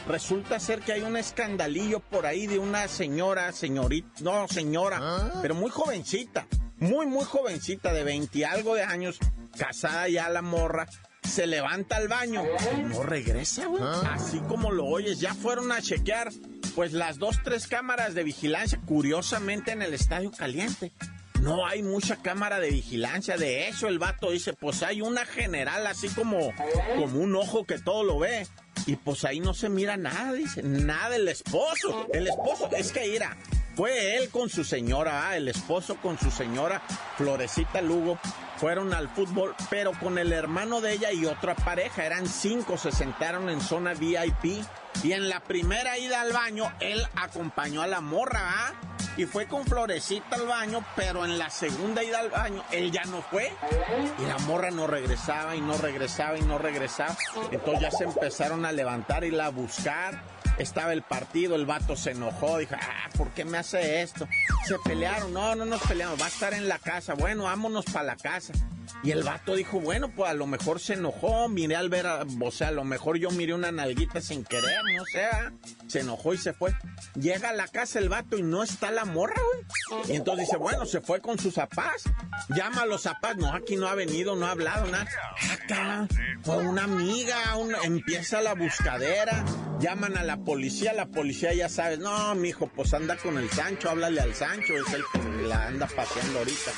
Resulta 0.08 0.60
ser 0.60 0.80
que 0.80 0.94
hay 0.94 1.02
un 1.02 1.18
escandalillo 1.18 2.00
por 2.00 2.26
ahí 2.26 2.48
de 2.48 2.60
una 2.60 2.88
señora, 2.88 3.52
señorita, 3.52 4.10
no 4.22 4.48
señora, 4.48 5.32
pero 5.42 5.56
muy 5.56 5.70
jovencita, 5.70 6.48
muy, 6.78 7.06
muy 7.06 7.26
jovencita, 7.26 7.94
de 7.94 8.04
20 8.04 8.46
algo 8.46 8.76
de 8.76 8.84
años, 8.84 9.20
casada 9.58 10.08
ya 10.08 10.30
la 10.30 10.42
morra 10.42 10.88
se 11.28 11.48
levanta 11.48 11.98
al 11.98 12.08
baño 12.08 12.44
y 12.78 12.82
no 12.84 13.04
regresa, 13.04 13.66
güey. 13.66 13.84
Así 14.12 14.40
como 14.48 14.72
lo 14.72 14.86
oyes, 14.86 15.20
ya 15.20 15.34
fueron 15.34 15.72
a 15.72 15.82
chequear, 15.82 16.32
pues 16.76 16.94
las 16.94 17.18
dos, 17.18 17.38
tres 17.44 17.68
cámaras 17.68 18.14
de 18.14 18.24
vigilancia, 18.24 18.80
curiosamente 18.86 19.72
en 19.72 19.82
el 19.82 19.94
estadio 19.94 20.32
caliente. 20.32 20.92
No 21.42 21.68
hay 21.68 21.84
mucha 21.84 22.16
cámara 22.18 22.60
de 22.60 22.70
vigilancia. 22.70 23.36
De 23.36 23.68
hecho, 23.68 23.88
el 23.90 24.00
vato 24.00 24.32
dice, 24.32 24.54
pues 24.54 24.82
hay 24.82 25.02
una 25.02 25.26
general 25.26 25.86
así 25.88 26.08
como, 26.08 26.54
como 26.96 27.20
un 27.20 27.36
ojo 27.36 27.66
que 27.66 27.80
todo 27.80 28.04
lo 28.04 28.20
ve. 28.20 28.48
Y 28.86 28.96
pues 28.96 29.26
ahí 29.26 29.40
no 29.40 29.54
se 29.54 29.70
mira 29.70 29.98
nada, 29.98 30.32
dice, 30.34 30.64
nada 30.64 31.16
el 31.16 31.28
esposo. 31.28 32.08
El 32.14 32.28
esposo, 32.28 32.70
es 32.78 32.92
que 32.92 33.16
era, 33.16 33.36
fue 33.76 34.18
él 34.18 34.30
con 34.30 34.50
su 34.50 34.64
señora, 34.64 35.30
ah, 35.30 35.38
el 35.38 35.48
esposo 35.48 35.96
con 35.96 36.20
su 36.20 36.30
señora, 36.32 36.82
Florecita 37.18 37.82
Lugo, 37.82 38.20
fueron 38.64 38.94
al 38.94 39.10
fútbol, 39.10 39.54
pero 39.70 39.92
con 39.92 40.18
el 40.18 40.32
hermano 40.32 40.80
de 40.80 40.94
ella 40.94 41.12
y 41.12 41.26
otra 41.26 41.54
pareja, 41.54 42.06
eran 42.06 42.26
cinco, 42.26 42.78
se 42.78 42.94
sentaron 42.94 43.50
en 43.50 43.60
zona 43.60 43.94
VIP. 43.94 44.64
Y 45.04 45.12
en 45.12 45.28
la 45.28 45.42
primera 45.42 45.98
ida 45.98 46.22
al 46.22 46.32
baño, 46.32 46.72
él 46.80 47.06
acompañó 47.18 47.82
a 47.82 47.88
la 47.88 48.00
morra, 48.00 48.40
¿ah? 48.42 48.74
Y 49.18 49.26
fue 49.26 49.48
con 49.48 49.66
Florecita 49.66 50.38
al 50.38 50.48
baño, 50.48 50.82
pero 50.96 51.26
en 51.26 51.38
la 51.38 51.50
segunda 51.50 52.06
ida 52.06 52.20
al 52.20 52.30
baño, 52.30 52.64
él 52.72 52.90
ya 52.90 53.04
no 53.04 53.22
fue. 53.22 53.52
Y 54.18 54.26
la 54.26 54.38
morra 54.48 54.72
no 54.72 54.88
regresaba 54.88 55.58
y 55.58 55.60
no 55.60 55.78
regresaba 55.78 56.38
y 56.38 56.42
no 56.44 56.58
regresaba. 56.58 57.18
Entonces 57.52 57.82
ya 57.82 57.92
se 57.92 58.06
empezaron 58.06 58.64
a 58.64 58.72
levantar 58.72 59.26
y 59.26 59.32
la 59.32 59.50
buscar. 59.50 60.24
Estaba 60.58 60.94
el 60.94 61.02
partido, 61.02 61.56
el 61.56 61.66
vato 61.66 61.96
se 61.96 62.12
enojó, 62.12 62.60
dijo, 62.60 62.76
ah, 62.80 63.10
¿por 63.18 63.30
qué 63.32 63.44
me 63.44 63.58
hace 63.58 64.02
esto? 64.02 64.28
Se 64.68 64.78
pelearon, 64.80 65.34
no, 65.34 65.56
no 65.56 65.66
nos 65.66 65.82
peleamos, 65.82 66.22
va 66.22 66.26
a 66.26 66.30
estar 66.30 66.54
en 66.54 66.70
la 66.70 66.78
casa, 66.78 67.16
bueno, 67.16 67.44
vámonos 67.44 67.86
para 67.86 68.04
la 68.04 68.16
casa. 68.16 68.54
Y 69.02 69.12
el 69.12 69.24
vato 69.24 69.56
dijo, 69.56 69.80
bueno, 69.80 70.12
pues 70.16 70.30
a 70.30 70.34
lo 70.34 70.48
mejor 70.48 70.80
se 70.80 70.94
enojó, 70.94 71.50
miré 71.50 71.76
al 71.76 71.90
ver, 71.90 72.08
a, 72.08 72.26
o 72.42 72.52
sea, 72.52 72.70
a 72.70 72.72
lo 72.72 72.84
mejor 72.84 73.18
yo 73.18 73.32
miré 73.32 73.54
una 73.54 73.72
nalguita 73.72 74.22
sin 74.22 74.44
querer, 74.44 74.80
no 74.96 75.04
sé, 75.06 75.28
se 75.88 76.02
enojó 76.02 76.34
y 76.34 76.38
se 76.38 76.54
fue. 76.54 76.74
Llega 77.16 77.50
a 77.50 77.54
la 77.54 77.68
casa 77.68 78.00
el 78.00 78.10
vato 78.10 78.38
y 78.38 78.44
no 78.44 78.64
está 78.64 78.92
la 78.92 79.06
morra, 79.06 79.36
güey. 79.90 80.12
Y 80.12 80.16
entonces 80.16 80.48
dice, 80.48 80.58
bueno, 80.58 80.86
se 80.86 81.02
fue 81.02 81.20
con 81.20 81.38
sus 81.38 81.56
zapás. 81.56 82.04
Llama 82.56 82.84
a 82.84 82.86
los 82.86 83.04
zapás, 83.04 83.36
no, 83.38 83.54
aquí 83.54 83.76
no 83.76 83.88
ha 83.88 83.96
venido, 83.96 84.36
no 84.36 84.46
ha 84.46 84.52
hablado, 84.52 84.86
nada. 84.88 85.08
Acá, 85.52 86.08
fue 86.44 86.58
una 86.58 86.84
amiga, 86.84 87.38
empieza 87.84 88.42
la 88.42 88.54
buscadera, 88.54 89.44
llaman 89.80 90.18
a 90.18 90.24
la 90.24 90.38
policía, 90.38 90.94
la 90.94 91.08
policía 91.08 91.54
ya 91.54 91.68
sabe, 91.68 91.98
no, 91.98 92.36
mijo, 92.36 92.68
pues 92.68 92.94
anda 92.94 93.18
con 93.18 93.38
el 93.38 93.50
Sancho, 93.50 93.90
háblale 93.90 94.22
al 94.22 94.34
Sancho, 94.34 94.74
es 94.76 94.94
el 94.94 95.04
que 95.12 95.48
la 95.48 95.68
anda 95.68 95.88
paseando 95.88 96.40
ahorita 96.40 96.72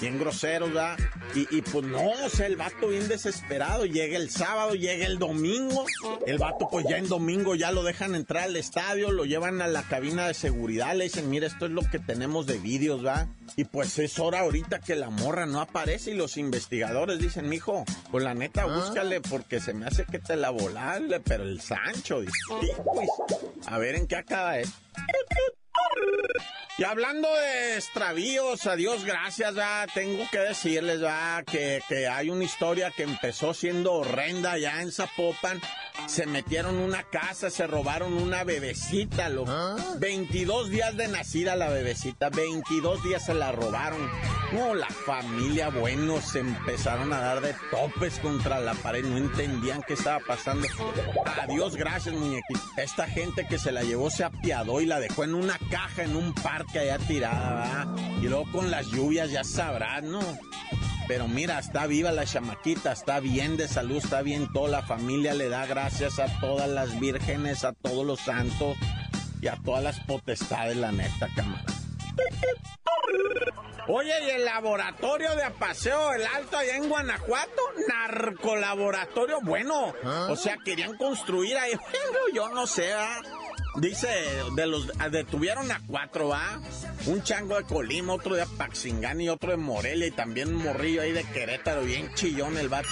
bien 0.00 0.18
grosero, 0.18 0.66
¿verdad? 0.66 0.98
Y, 1.34 1.56
y, 1.56 1.62
pues 1.62 1.84
no, 1.84 2.10
o 2.10 2.28
sea, 2.28 2.46
el 2.46 2.56
vato 2.56 2.88
bien 2.88 3.08
desesperado, 3.08 3.84
llega 3.84 4.16
el 4.16 4.30
sábado, 4.30 4.74
llega 4.74 5.06
el 5.06 5.18
domingo, 5.18 5.84
el 6.26 6.38
vato 6.38 6.68
pues 6.70 6.86
ya 6.88 6.96
en 6.96 7.08
domingo 7.08 7.54
ya 7.54 7.72
lo 7.72 7.82
dejan 7.82 8.14
entrar 8.14 8.44
al 8.44 8.56
estadio, 8.56 9.10
lo 9.10 9.24
llevan 9.24 9.60
a 9.60 9.66
la 9.66 9.82
cabina 9.82 10.26
de 10.26 10.34
seguridad, 10.34 10.94
le 10.94 11.04
dicen, 11.04 11.28
mira, 11.28 11.46
esto 11.46 11.66
es 11.66 11.72
lo 11.72 11.82
que 11.82 11.98
tenemos 11.98 12.46
de 12.46 12.58
vídeos, 12.58 13.04
¿va? 13.04 13.28
Y 13.56 13.64
pues 13.64 13.98
es 13.98 14.18
hora 14.18 14.40
ahorita 14.40 14.80
que 14.80 14.96
la 14.96 15.10
morra 15.10 15.46
no 15.46 15.60
aparece 15.60 16.12
y 16.12 16.14
los 16.14 16.36
investigadores 16.36 17.18
dicen, 17.18 17.48
mijo, 17.48 17.84
pues 18.10 18.24
la 18.24 18.34
neta, 18.34 18.62
ah. 18.62 18.74
búscale 18.74 19.20
porque 19.20 19.60
se 19.60 19.74
me 19.74 19.86
hace 19.86 20.04
que 20.04 20.18
te 20.18 20.36
la 20.36 20.50
volarle, 20.50 21.20
pero 21.20 21.44
el 21.44 21.60
Sancho, 21.60 22.20
dice, 22.20 22.32
pues, 22.84 23.08
a 23.66 23.78
ver 23.78 23.96
en 23.96 24.06
qué 24.06 24.16
acaba 24.16 24.58
esto. 24.58 24.76
Y 26.78 26.84
hablando 26.84 27.28
de 27.34 27.74
extravíos, 27.74 28.68
a 28.68 28.76
Dios 28.76 29.04
gracias, 29.04 29.56
tengo 29.94 30.24
que 30.30 30.38
decirles 30.38 31.00
que, 31.44 31.82
que 31.88 32.06
hay 32.06 32.30
una 32.30 32.44
historia 32.44 32.92
que 32.92 33.02
empezó 33.02 33.52
siendo 33.52 33.94
horrenda 33.94 34.56
ya 34.58 34.80
en 34.80 34.92
Zapopan 34.92 35.60
se 36.08 36.26
metieron 36.26 36.76
una 36.78 37.02
casa, 37.02 37.50
se 37.50 37.66
robaron 37.66 38.14
una 38.14 38.42
bebecita, 38.42 39.28
lo 39.28 39.44
22 39.98 40.66
¿Ah? 40.66 40.70
días 40.70 40.96
de 40.96 41.08
nacida 41.08 41.54
la 41.54 41.68
bebecita, 41.68 42.30
22 42.30 43.04
días 43.04 43.26
se 43.26 43.34
la 43.34 43.52
robaron. 43.52 44.00
No, 44.52 44.74
la 44.74 44.88
familia, 44.88 45.68
bueno, 45.68 46.22
se 46.22 46.40
empezaron 46.40 47.12
a 47.12 47.20
dar 47.20 47.42
de 47.42 47.54
topes 47.70 48.18
contra 48.20 48.58
la 48.58 48.72
pared, 48.72 49.04
no 49.04 49.18
entendían 49.18 49.82
qué 49.86 49.92
estaba 49.92 50.20
pasando. 50.26 50.66
Adiós, 51.42 51.76
gracias, 51.76 52.14
muñequito. 52.14 52.60
Esta 52.78 53.06
gente 53.06 53.46
que 53.46 53.58
se 53.58 53.70
la 53.70 53.82
llevó 53.82 54.08
se 54.08 54.24
apiadó 54.24 54.80
y 54.80 54.86
la 54.86 55.00
dejó 55.00 55.24
en 55.24 55.34
una 55.34 55.58
caja, 55.70 56.04
en 56.04 56.16
un 56.16 56.32
parque 56.32 56.78
allá 56.78 56.98
tirada, 56.98 57.86
Y 58.22 58.28
luego 58.28 58.50
con 58.50 58.70
las 58.70 58.86
lluvias, 58.86 59.30
ya 59.30 59.44
sabrás, 59.44 60.02
¿no? 60.02 60.20
Pero 61.08 61.26
mira, 61.26 61.58
está 61.58 61.86
viva 61.86 62.12
la 62.12 62.26
chamaquita, 62.26 62.92
está 62.92 63.18
bien 63.18 63.56
de 63.56 63.66
salud, 63.66 63.96
está 63.96 64.20
bien 64.20 64.52
toda 64.52 64.68
la 64.68 64.82
familia, 64.82 65.32
le 65.32 65.48
da 65.48 65.64
gracias 65.64 66.18
a 66.18 66.26
todas 66.38 66.68
las 66.68 67.00
vírgenes, 67.00 67.64
a 67.64 67.72
todos 67.72 68.06
los 68.06 68.20
santos 68.20 68.76
y 69.40 69.48
a 69.48 69.56
todas 69.64 69.82
las 69.82 70.00
potestades, 70.00 70.76
la 70.76 70.92
neta, 70.92 71.28
cámara. 71.34 71.64
Oye, 73.90 74.12
y 74.26 74.30
el 74.30 74.44
laboratorio 74.44 75.34
de 75.34 75.44
Apaseo, 75.44 76.12
el 76.12 76.26
Alto 76.26 76.58
allá 76.58 76.76
en 76.76 76.90
Guanajuato, 76.90 77.62
narcolaboratorio, 77.88 79.40
bueno, 79.40 79.94
o 80.28 80.36
sea, 80.36 80.58
querían 80.62 80.94
construir 80.98 81.56
ahí, 81.56 81.72
yo 82.34 82.50
no 82.50 82.66
sé, 82.66 82.92
¿ah? 82.92 83.22
Dice, 83.80 84.08
de 84.56 84.66
los 84.66 84.90
detuvieron 85.12 85.70
a 85.70 85.80
cuatro, 85.86 86.28
¿va? 86.28 86.60
Un 87.06 87.22
chango 87.22 87.56
de 87.56 87.62
Colima, 87.62 88.14
otro 88.14 88.34
de 88.34 88.42
Apaxingán 88.42 89.20
y 89.20 89.28
otro 89.28 89.52
de 89.52 89.56
Morelia 89.56 90.08
y 90.08 90.10
también 90.10 90.52
morrillo 90.52 91.02
ahí 91.02 91.12
de 91.12 91.22
Querétaro, 91.22 91.82
bien 91.82 92.12
chillón 92.14 92.56
el 92.56 92.68
vato. 92.68 92.88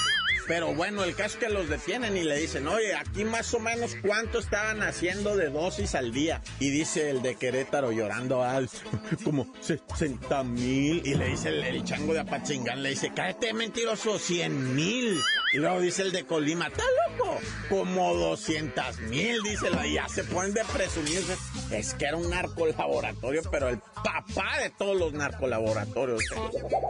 Pero 0.46 0.74
bueno, 0.74 1.02
el 1.04 1.14
caso 1.14 1.38
es 1.38 1.44
que 1.44 1.48
los 1.48 1.68
detienen 1.68 2.16
y 2.16 2.22
le 2.22 2.38
dicen, 2.38 2.68
oye, 2.68 2.94
aquí 2.94 3.24
más 3.24 3.52
o 3.54 3.58
menos 3.58 3.96
cuánto 4.02 4.38
estaban 4.38 4.82
haciendo 4.82 5.36
de 5.36 5.50
dosis 5.50 5.94
al 5.94 6.12
día. 6.12 6.40
Y 6.60 6.70
dice 6.70 7.10
el 7.10 7.22
de 7.22 7.34
Querétaro 7.34 7.92
llorando 7.92 8.42
alto, 8.42 8.78
como 9.24 9.52
60 9.60 10.44
mil. 10.44 11.02
Y 11.04 11.14
le 11.14 11.28
dice 11.28 11.48
el, 11.48 11.84
chango 11.84 12.14
de 12.14 12.20
Apachingán, 12.20 12.82
le 12.82 12.90
dice, 12.90 13.12
cállate 13.14 13.52
mentiroso, 13.52 14.18
100 14.18 14.74
mil. 14.74 15.20
Y 15.52 15.58
luego 15.58 15.80
dice 15.80 16.02
el 16.02 16.12
de 16.12 16.24
Colima, 16.24 16.68
¿está 16.68 16.84
loco? 17.18 17.38
Como 17.68 18.14
200 18.14 19.00
mil, 19.00 19.42
dice, 19.42 19.68
y 19.84 19.94
ya 19.94 20.08
se 20.08 20.24
ponen 20.24 20.54
de 20.54 20.64
presumir. 20.64 21.22
Es 21.70 21.94
que 21.94 22.06
era 22.06 22.16
un 22.16 22.30
narcolaboratorio, 22.30 23.42
pero 23.50 23.68
el 23.68 23.78
papá 23.78 24.58
de 24.62 24.70
todos 24.70 24.96
los 24.96 25.12
narcolaboratorios. 25.12 26.22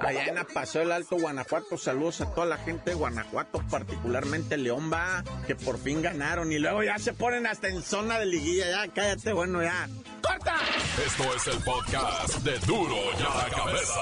Allá 0.01 0.27
en 0.27 0.39
Apaseo 0.39 0.83
el 0.83 0.93
Alto 0.93 1.17
Guanajuato, 1.19 1.79
saludos 1.79 2.21
a 2.21 2.33
toda 2.35 2.47
la 2.47 2.59
gente 2.59 2.91
de 2.91 2.97
Guanajuato 2.97 3.62
particularmente 3.71 4.57
León 4.57 4.93
va, 4.93 5.25
que 5.47 5.57
por 5.57 5.79
fin 5.79 6.03
ganaron 6.03 6.53
y 6.53 6.59
luego 6.59 6.83
ya 6.83 6.99
se 6.99 7.12
ponen 7.12 7.47
hasta 7.47 7.69
en 7.69 7.83
zona 7.83 8.19
de 8.19 8.27
liguilla, 8.27 8.71
ya 8.71 8.93
cállate, 8.93 9.33
bueno, 9.33 9.62
ya. 9.62 9.89
¡Corta! 10.23 10.57
Esto 11.05 11.35
es 11.35 11.47
el 11.47 11.62
podcast 11.62 12.39
de 12.39 12.59
Duro 12.61 12.97
ya 13.19 13.35
la 13.35 13.51
cabeza. 13.51 14.01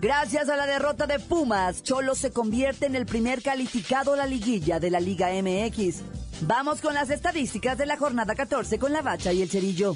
Gracias 0.00 0.48
a 0.48 0.56
la 0.56 0.66
derrota 0.66 1.06
de 1.08 1.18
Pumas, 1.18 1.82
Cholo 1.82 2.14
se 2.14 2.30
convierte 2.30 2.86
en 2.86 2.94
el 2.94 3.04
primer 3.04 3.42
calificado 3.42 4.12
a 4.12 4.16
la 4.16 4.26
liguilla 4.26 4.78
de 4.78 4.90
la 4.90 5.00
Liga 5.00 5.30
MX. 5.30 6.02
Vamos 6.42 6.80
con 6.80 6.94
las 6.94 7.10
estadísticas 7.10 7.76
de 7.78 7.86
la 7.86 7.96
jornada 7.96 8.34
14 8.34 8.78
con 8.78 8.92
la 8.92 9.02
bacha 9.02 9.32
y 9.32 9.42
el 9.42 9.50
cerillo. 9.50 9.94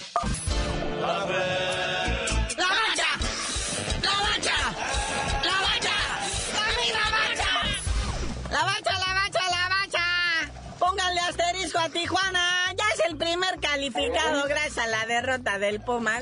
Tijuana. 11.92 12.74
Ya 12.76 12.85
es 12.94 13.11
el 13.11 13.16
primer 13.16 13.59
calificado 13.61 14.44
gracias 14.48 14.78
a 14.78 14.87
la 14.87 15.05
derrota 15.07 15.59
del 15.59 15.81
Puma. 15.81 16.18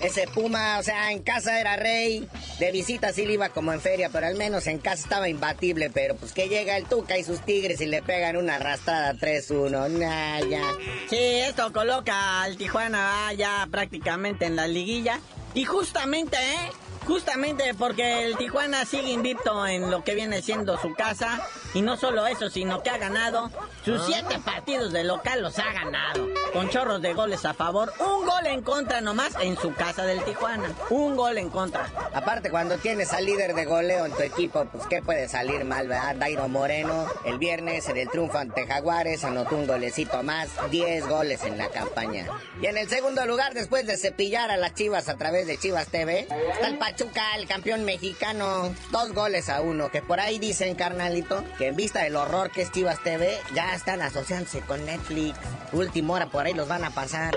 Ese 0.00 0.26
Puma, 0.26 0.78
o 0.78 0.82
sea, 0.82 1.12
en 1.12 1.22
casa 1.22 1.58
era 1.60 1.76
rey, 1.76 2.28
de 2.58 2.72
visita 2.72 3.12
sí 3.12 3.24
le 3.24 3.34
iba 3.34 3.50
como 3.50 3.72
en 3.72 3.80
feria, 3.80 4.10
pero 4.10 4.26
al 4.26 4.36
menos 4.36 4.66
en 4.66 4.78
casa 4.78 5.02
estaba 5.02 5.28
imbatible, 5.28 5.90
pero 5.90 6.16
pues 6.16 6.32
que 6.32 6.48
llega 6.48 6.76
el 6.76 6.86
Tuca 6.86 7.16
y 7.16 7.24
sus 7.24 7.40
Tigres 7.40 7.80
y 7.80 7.86
le 7.86 8.02
pegan 8.02 8.36
una 8.36 8.56
arrastrada 8.56 9.14
3-1, 9.14 9.90
nah, 9.90 10.40
ya. 10.40 10.64
Sí, 11.08 11.16
esto 11.16 11.72
coloca 11.72 12.42
al 12.42 12.56
Tijuana 12.56 13.32
ya 13.34 13.66
prácticamente 13.70 14.46
en 14.46 14.56
la 14.56 14.66
liguilla. 14.66 15.20
Y 15.54 15.64
justamente, 15.64 16.36
¿eh? 16.36 16.70
Justamente 17.08 17.72
porque 17.72 18.26
el 18.26 18.36
Tijuana 18.36 18.84
sigue 18.84 19.12
invicto 19.12 19.66
en 19.66 19.90
lo 19.90 20.04
que 20.04 20.14
viene 20.14 20.42
siendo 20.42 20.76
su 20.76 20.92
casa. 20.92 21.40
Y 21.72 21.80
no 21.80 21.96
solo 21.96 22.26
eso, 22.26 22.50
sino 22.50 22.82
que 22.82 22.90
ha 22.90 22.98
ganado 22.98 23.50
sus 23.82 24.00
ah. 24.00 24.04
siete 24.06 24.38
partidos 24.44 24.92
de 24.92 25.04
local, 25.04 25.40
los 25.40 25.58
ha 25.58 25.72
ganado. 25.72 26.28
Con 26.52 26.68
chorros 26.68 27.00
de 27.00 27.14
goles 27.14 27.46
a 27.46 27.54
favor. 27.54 27.94
Un 27.98 28.26
gol 28.26 28.46
en 28.46 28.60
contra 28.60 29.00
nomás 29.00 29.32
en 29.40 29.56
su 29.56 29.72
casa 29.74 30.04
del 30.04 30.22
Tijuana. 30.22 30.70
Un 30.90 31.16
gol 31.16 31.38
en 31.38 31.48
contra. 31.48 31.90
Aparte, 32.12 32.50
cuando 32.50 32.76
tienes 32.76 33.12
al 33.14 33.24
líder 33.24 33.54
de 33.54 33.64
goleo 33.64 34.04
en 34.04 34.12
tu 34.12 34.22
equipo, 34.22 34.66
pues 34.66 34.86
¿qué 34.86 35.00
puede 35.00 35.28
salir 35.28 35.64
mal, 35.64 35.88
verdad? 35.88 36.14
Dairo 36.16 36.46
Moreno, 36.48 37.06
el 37.24 37.38
viernes 37.38 37.88
en 37.88 37.96
el 37.96 38.10
triunfo 38.10 38.36
ante 38.36 38.66
Jaguares, 38.66 39.24
anotó 39.24 39.56
un 39.56 39.66
golecito 39.66 40.22
más. 40.22 40.50
Diez 40.70 41.08
goles 41.08 41.42
en 41.44 41.56
la 41.56 41.68
campaña. 41.68 42.26
Y 42.60 42.66
en 42.66 42.76
el 42.76 42.88
segundo 42.88 43.24
lugar, 43.24 43.54
después 43.54 43.86
de 43.86 43.96
cepillar 43.96 44.50
a 44.50 44.58
las 44.58 44.74
Chivas 44.74 45.08
a 45.08 45.16
través 45.16 45.46
de 45.46 45.56
Chivas 45.56 45.88
TV, 45.88 46.28
está 46.52 46.66
el 46.66 46.76
Pachuca, 46.76 46.97
el 47.36 47.46
campeón 47.46 47.84
mexicano, 47.84 48.74
dos 48.90 49.12
goles 49.12 49.48
a 49.48 49.60
uno, 49.60 49.90
que 49.90 50.02
por 50.02 50.18
ahí 50.18 50.38
dicen, 50.38 50.74
carnalito, 50.74 51.44
que 51.56 51.68
en 51.68 51.76
vista 51.76 52.02
del 52.02 52.16
horror 52.16 52.50
que 52.50 52.62
es 52.62 52.72
Chivas 52.72 53.02
TV, 53.02 53.38
ya 53.54 53.74
están 53.74 54.02
asociándose 54.02 54.60
con 54.62 54.84
Netflix. 54.84 55.38
Última 55.72 56.14
hora 56.14 56.26
por 56.26 56.46
ahí 56.46 56.54
los 56.54 56.66
van 56.66 56.84
a 56.84 56.90
pasar. 56.90 57.36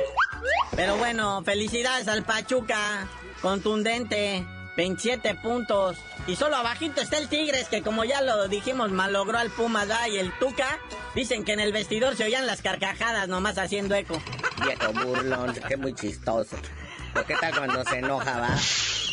Pero 0.75 0.97
bueno, 0.97 1.43
felicidades 1.43 2.07
al 2.07 2.23
Pachuca, 2.23 3.07
contundente. 3.41 4.45
27 4.77 5.35
puntos. 5.35 5.97
Y 6.27 6.37
solo 6.37 6.55
abajito 6.55 7.01
está 7.01 7.17
el 7.17 7.27
Tigres, 7.27 7.67
que 7.67 7.81
como 7.81 8.05
ya 8.05 8.21
lo 8.21 8.47
dijimos, 8.47 8.89
malogró 8.89 9.37
al 9.37 9.49
Pumas 9.51 9.89
y 10.09 10.17
el 10.17 10.31
Tuca. 10.39 10.79
Dicen 11.13 11.43
que 11.43 11.51
en 11.51 11.59
el 11.59 11.73
vestidor 11.73 12.15
se 12.15 12.23
oían 12.23 12.47
las 12.47 12.61
carcajadas 12.61 13.27
nomás 13.27 13.57
haciendo 13.57 13.95
eco. 13.95 14.19
Viejo 14.65 14.93
burlón, 14.93 15.53
que 15.53 15.75
muy 15.75 15.93
chistoso. 15.93 16.55
¿Pero 17.13 17.25
qué 17.25 17.35
tal 17.35 17.53
cuando 17.53 17.83
se 17.83 17.97
enoja, 17.97 18.39
va? 18.39 18.57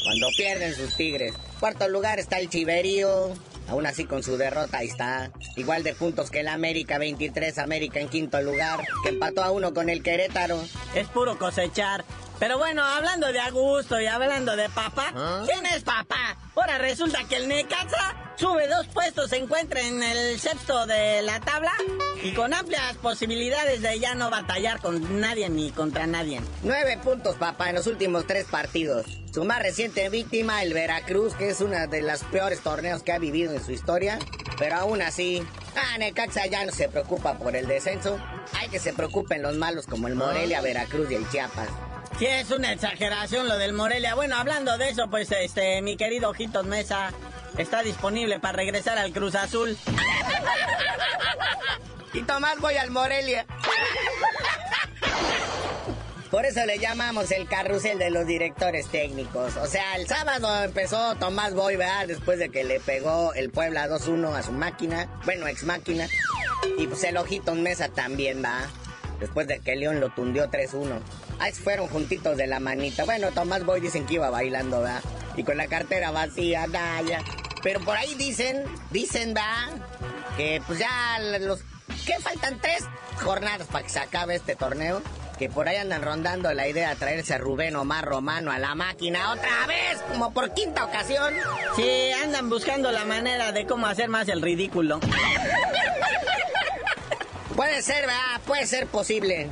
Cuando 0.04 0.28
pierden 0.37 0.74
sus 0.74 0.94
tigres. 0.96 1.34
Cuarto 1.61 1.88
lugar 1.88 2.18
está 2.18 2.38
el 2.38 2.48
Chiverío. 2.48 3.32
Aún 3.68 3.84
así 3.84 4.04
con 4.04 4.22
su 4.22 4.37
derrota 4.37 4.78
ahí 4.78 4.88
está. 4.88 5.30
Igual 5.56 5.82
de 5.82 5.94
puntos 5.94 6.30
que 6.30 6.40
el 6.40 6.48
América, 6.48 6.98
23 6.98 7.58
América 7.58 8.00
en 8.00 8.08
quinto 8.08 8.40
lugar. 8.40 8.80
Que 9.02 9.11
empató 9.11 9.42
a 9.42 9.50
uno 9.50 9.74
con 9.74 9.90
el 9.90 10.02
Querétaro. 10.02 10.62
Es 10.94 11.06
puro 11.08 11.38
cosechar. 11.38 12.04
Pero 12.38 12.57
bueno, 12.57 12.85
hablando 12.85 13.33
de 13.33 13.40
Augusto 13.40 14.01
y 14.01 14.07
hablando 14.07 14.55
de 14.55 14.68
papá, 14.68 15.12
¿quién 15.46 15.66
es 15.66 15.83
papá? 15.83 16.37
Ahora 16.55 16.79
resulta 16.79 17.24
que 17.24 17.37
el 17.37 17.48
Necaxa 17.48 18.35
sube 18.37 18.68
dos 18.68 18.87
puestos, 18.88 19.31
se 19.31 19.38
encuentra 19.38 19.81
en 19.81 20.03
el 20.03 20.38
sexto 20.38 20.87
de 20.87 21.22
la 21.22 21.40
tabla 21.40 21.72
y 22.22 22.33
con 22.33 22.55
amplias 22.55 22.96
posibilidades 22.96 23.83
de 23.83 23.98
ya 23.98 24.14
no 24.14 24.31
batallar 24.31 24.81
con 24.81 25.20
nadie 25.20 25.48
ni 25.48 25.70
contra 25.72 26.07
nadie. 26.07 26.40
Nueve 26.62 26.98
puntos, 27.03 27.37
papá, 27.37 27.70
en 27.70 27.77
los 27.77 27.87
últimos 27.88 28.27
tres 28.27 28.46
partidos. 28.46 29.07
Su 29.33 29.44
más 29.44 29.61
reciente 29.61 30.09
víctima, 30.09 30.62
el 30.62 30.74
Veracruz, 30.74 31.35
que 31.35 31.51
es 31.51 31.61
una 31.61 31.87
de 31.87 32.03
las 32.03 32.24
peores 32.24 32.61
torneos 32.61 33.03
que 33.03 33.12
ha 33.12 33.18
vivido 33.18 33.53
en 33.53 33.64
su 33.64 33.72
historia. 33.72 34.18
Pero 34.59 34.77
aún 34.77 35.03
así, 35.03 35.44
ah, 35.77 35.98
Necaxa 35.98 36.46
ya 36.46 36.64
no 36.64 36.72
se 36.72 36.88
preocupa 36.88 37.38
por 37.38 37.55
el 37.55 37.66
descenso. 37.66 38.18
Hay 38.55 38.68
que 38.68 38.79
se 38.79 38.92
preocupen 38.92 39.42
los 39.42 39.57
malos 39.57 39.87
como 39.87 40.09
el 40.09 40.14
Morelia, 40.14 40.61
Veracruz 40.61 41.11
y 41.11 41.14
el 41.14 41.29
Chiapas. 41.31 41.68
Sí, 42.18 42.26
es 42.26 42.50
una 42.50 42.72
exageración 42.72 43.46
lo 43.46 43.59
del 43.59 43.72
Morelia. 43.72 44.16
Bueno, 44.16 44.35
hablando 44.35 44.76
de 44.76 44.88
eso, 44.88 45.09
pues 45.09 45.31
este, 45.31 45.81
mi 45.83 45.96
querido 45.96 46.31
Ojitos 46.31 46.66
Mesa 46.66 47.12
está 47.57 47.85
disponible 47.85 48.40
para 48.40 48.57
regresar 48.57 48.98
al 48.98 49.12
Cruz 49.12 49.37
Azul. 49.37 49.78
Y 52.12 52.22
Tomás 52.22 52.59
voy 52.59 52.76
al 52.76 52.90
Morelia. 52.90 53.46
Por 56.28 56.44
eso 56.44 56.66
le 56.66 56.81
llamamos 56.81 57.31
el 57.31 57.46
carrusel 57.46 57.98
de 57.98 58.11
los 58.11 58.26
directores 58.26 58.88
técnicos. 58.88 59.57
O 59.57 59.66
sea, 59.66 59.94
el 59.94 60.09
sábado 60.09 60.64
empezó 60.64 61.14
Tomás 61.14 61.54
Boy, 61.54 61.76
¿verdad? 61.76 62.09
Después 62.09 62.40
de 62.40 62.48
que 62.48 62.64
le 62.64 62.81
pegó 62.81 63.33
el 63.35 63.50
Puebla 63.50 63.88
2-1 63.88 64.35
a 64.35 64.42
su 64.42 64.50
máquina. 64.50 65.09
Bueno, 65.24 65.46
ex 65.46 65.62
máquina. 65.62 66.09
Y 66.78 66.88
pues 66.88 67.04
el 67.04 67.16
Ojitos 67.16 67.57
Mesa 67.57 67.88
también, 67.88 68.42
va. 68.44 68.62
Después 69.20 69.46
de 69.46 69.61
que 69.61 69.76
León 69.76 70.00
lo 70.00 70.11
tundió 70.11 70.50
3-1. 70.50 71.00
Ahí 71.40 71.53
fueron 71.53 71.88
juntitos 71.88 72.37
de 72.37 72.46
la 72.46 72.61
manita. 72.61 73.05
Bueno, 73.05 73.31
Tomás 73.31 73.64
Boy 73.64 73.81
dicen 73.81 74.07
que 74.07 74.14
iba 74.14 74.31
bailando, 74.31 74.81
¿verdad? 74.81 75.03
Y 75.37 75.44
con 75.44 75.57
la 75.57 75.68
cartera 75.68 76.11
vacía, 76.11 76.66
Daya. 76.68 77.22
Pero 77.62 77.81
por 77.81 77.96
ahí 77.96 78.14
dicen, 78.14 78.64
dicen, 78.90 79.35
¿verdad? 79.35 79.70
Que 80.37 80.62
pues 80.66 80.79
ya 80.79 81.18
los... 81.40 81.61
¿Qué 82.07 82.14
faltan? 82.20 82.61
Tres 82.61 82.85
jornadas 83.22 83.66
para 83.68 83.85
que 83.85 83.90
se 83.90 83.98
acabe 84.01 84.35
este 84.35 84.57
torneo. 84.57 85.03
Que 85.38 85.48
por 85.48 85.68
ahí 85.68 85.77
andan 85.77 86.03
rondando 86.03 86.53
la 86.53 86.66
idea 86.66 86.90
de 86.90 86.96
traerse 86.96 87.35
a 87.35 87.38
Rubén 87.38 87.77
Omar 87.77 88.05
Romano 88.05 88.51
a 88.51 88.59
la 88.59 88.74
máquina 88.74 89.31
otra 89.33 89.66
vez, 89.68 90.01
como 90.09 90.33
por 90.33 90.53
quinta 90.53 90.85
ocasión. 90.85 91.33
Sí, 91.77 92.11
andan 92.24 92.51
buscando 92.51 92.90
la 92.90 93.05
manera 93.05 93.53
de 93.53 93.64
cómo 93.64 93.87
hacer 93.87 94.09
más 94.09 94.29
el 94.29 94.42
ridículo. 94.42 94.98
Puede 97.55 97.83
ser, 97.83 98.07
¿verdad? 98.07 98.40
Puede 98.46 98.66
ser 98.66 98.88
posible. 98.88 99.48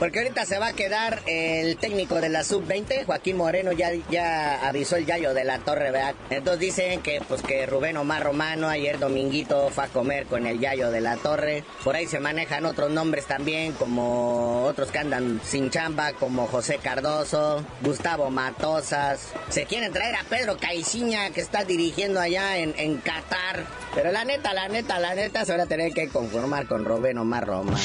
Porque 0.00 0.20
ahorita 0.20 0.46
se 0.46 0.58
va 0.58 0.68
a 0.68 0.72
quedar 0.72 1.20
el 1.26 1.76
técnico 1.76 2.22
de 2.22 2.30
la 2.30 2.42
sub-20, 2.42 3.04
Joaquín 3.04 3.36
Moreno, 3.36 3.70
ya, 3.72 3.90
ya 4.10 4.66
avisó 4.66 4.96
el 4.96 5.04
gallo 5.04 5.34
de 5.34 5.44
la 5.44 5.58
torre, 5.58 5.90
¿verdad? 5.90 6.14
Entonces 6.30 6.58
dicen 6.58 7.02
que 7.02 7.20
pues 7.28 7.42
que 7.42 7.66
Rubén 7.66 7.98
Omar 7.98 8.22
Romano 8.22 8.70
ayer 8.70 8.98
dominguito 8.98 9.68
fue 9.68 9.84
a 9.84 9.88
comer 9.88 10.24
con 10.24 10.46
el 10.46 10.58
gallo 10.58 10.90
de 10.90 11.02
la 11.02 11.18
torre. 11.18 11.64
Por 11.84 11.96
ahí 11.96 12.06
se 12.06 12.18
manejan 12.18 12.64
otros 12.64 12.90
nombres 12.90 13.26
también, 13.26 13.72
como 13.72 14.64
otros 14.64 14.90
que 14.90 15.00
andan 15.00 15.38
sin 15.44 15.68
chamba, 15.68 16.14
como 16.14 16.46
José 16.46 16.78
Cardoso, 16.78 17.62
Gustavo 17.82 18.30
Matosas. 18.30 19.34
Se 19.50 19.66
quieren 19.66 19.92
traer 19.92 20.14
a 20.16 20.24
Pedro 20.24 20.56
Caiciña, 20.56 21.28
que 21.28 21.42
está 21.42 21.64
dirigiendo 21.64 22.20
allá 22.20 22.56
en, 22.56 22.74
en 22.78 22.96
Qatar. 22.96 23.66
Pero 23.94 24.12
la 24.12 24.24
neta, 24.24 24.54
la 24.54 24.66
neta, 24.66 24.98
la 24.98 25.14
neta, 25.14 25.44
se 25.44 25.52
van 25.52 25.60
a 25.60 25.66
tener 25.66 25.92
que 25.92 26.08
conformar 26.08 26.66
con 26.66 26.86
Rubén 26.86 27.18
Omar 27.18 27.46
Romano. 27.46 27.76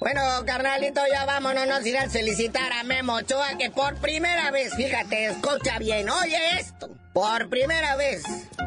Bueno, 0.00 0.22
carnalito, 0.46 1.02
ya 1.12 1.26
vámonos, 1.26 1.66
nos 1.66 1.86
irán 1.86 2.08
a 2.08 2.10
felicitar 2.10 2.72
a 2.72 2.82
Memo 2.84 3.16
Ochoa, 3.16 3.58
que 3.58 3.68
por 3.68 3.96
primera 3.96 4.50
vez, 4.50 4.74
fíjate, 4.74 5.26
escucha 5.26 5.78
bien, 5.78 6.08
oye 6.08 6.38
esto, 6.58 6.88
por 7.12 7.50
primera 7.50 7.96
vez 7.96 8.22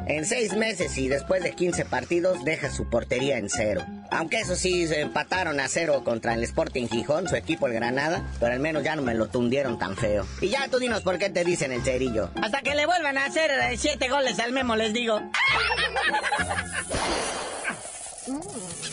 en 0.06 0.26
seis 0.26 0.54
meses 0.54 0.96
y 0.98 1.08
después 1.08 1.42
de 1.42 1.54
15 1.54 1.86
partidos 1.86 2.44
deja 2.44 2.70
su 2.70 2.88
portería 2.88 3.40
en 3.40 3.50
cero. 3.50 3.84
Aunque 4.12 4.42
eso 4.42 4.56
sí, 4.56 4.88
se 4.88 5.02
empataron 5.02 5.60
a 5.60 5.68
cero 5.68 6.04
contra 6.04 6.36
el 6.36 6.44
Sporting 6.44 6.88
Gijón, 6.88 7.28
su 7.28 7.36
equipo 7.36 7.66
el 7.66 7.74
Granada, 7.74 8.30
pero 8.40 8.54
al 8.54 8.60
menos 8.60 8.84
ya 8.84 8.96
no 8.96 9.02
me 9.02 9.16
lo 9.16 9.28
tundieron 9.28 9.80
tan 9.80 9.98
feo. 9.98 10.28
Y 10.40 10.50
ya 10.50 10.68
tú 10.68 10.78
dinos 10.78 11.02
por 11.02 11.18
qué 11.18 11.32
te 11.32 11.44
dicen 11.44 11.72
el 11.72 11.84
cerillo. 11.84 12.30
Hasta 12.42 12.62
que 12.62 12.76
le 12.76 12.86
vuelvan 12.86 13.18
a 13.18 13.26
hacer 13.26 13.50
eh, 13.50 13.76
siete 13.78 14.08
goles 14.08 14.40
al 14.40 14.52
Memo, 14.52 14.76
les 14.76 14.94
digo. 14.94 15.20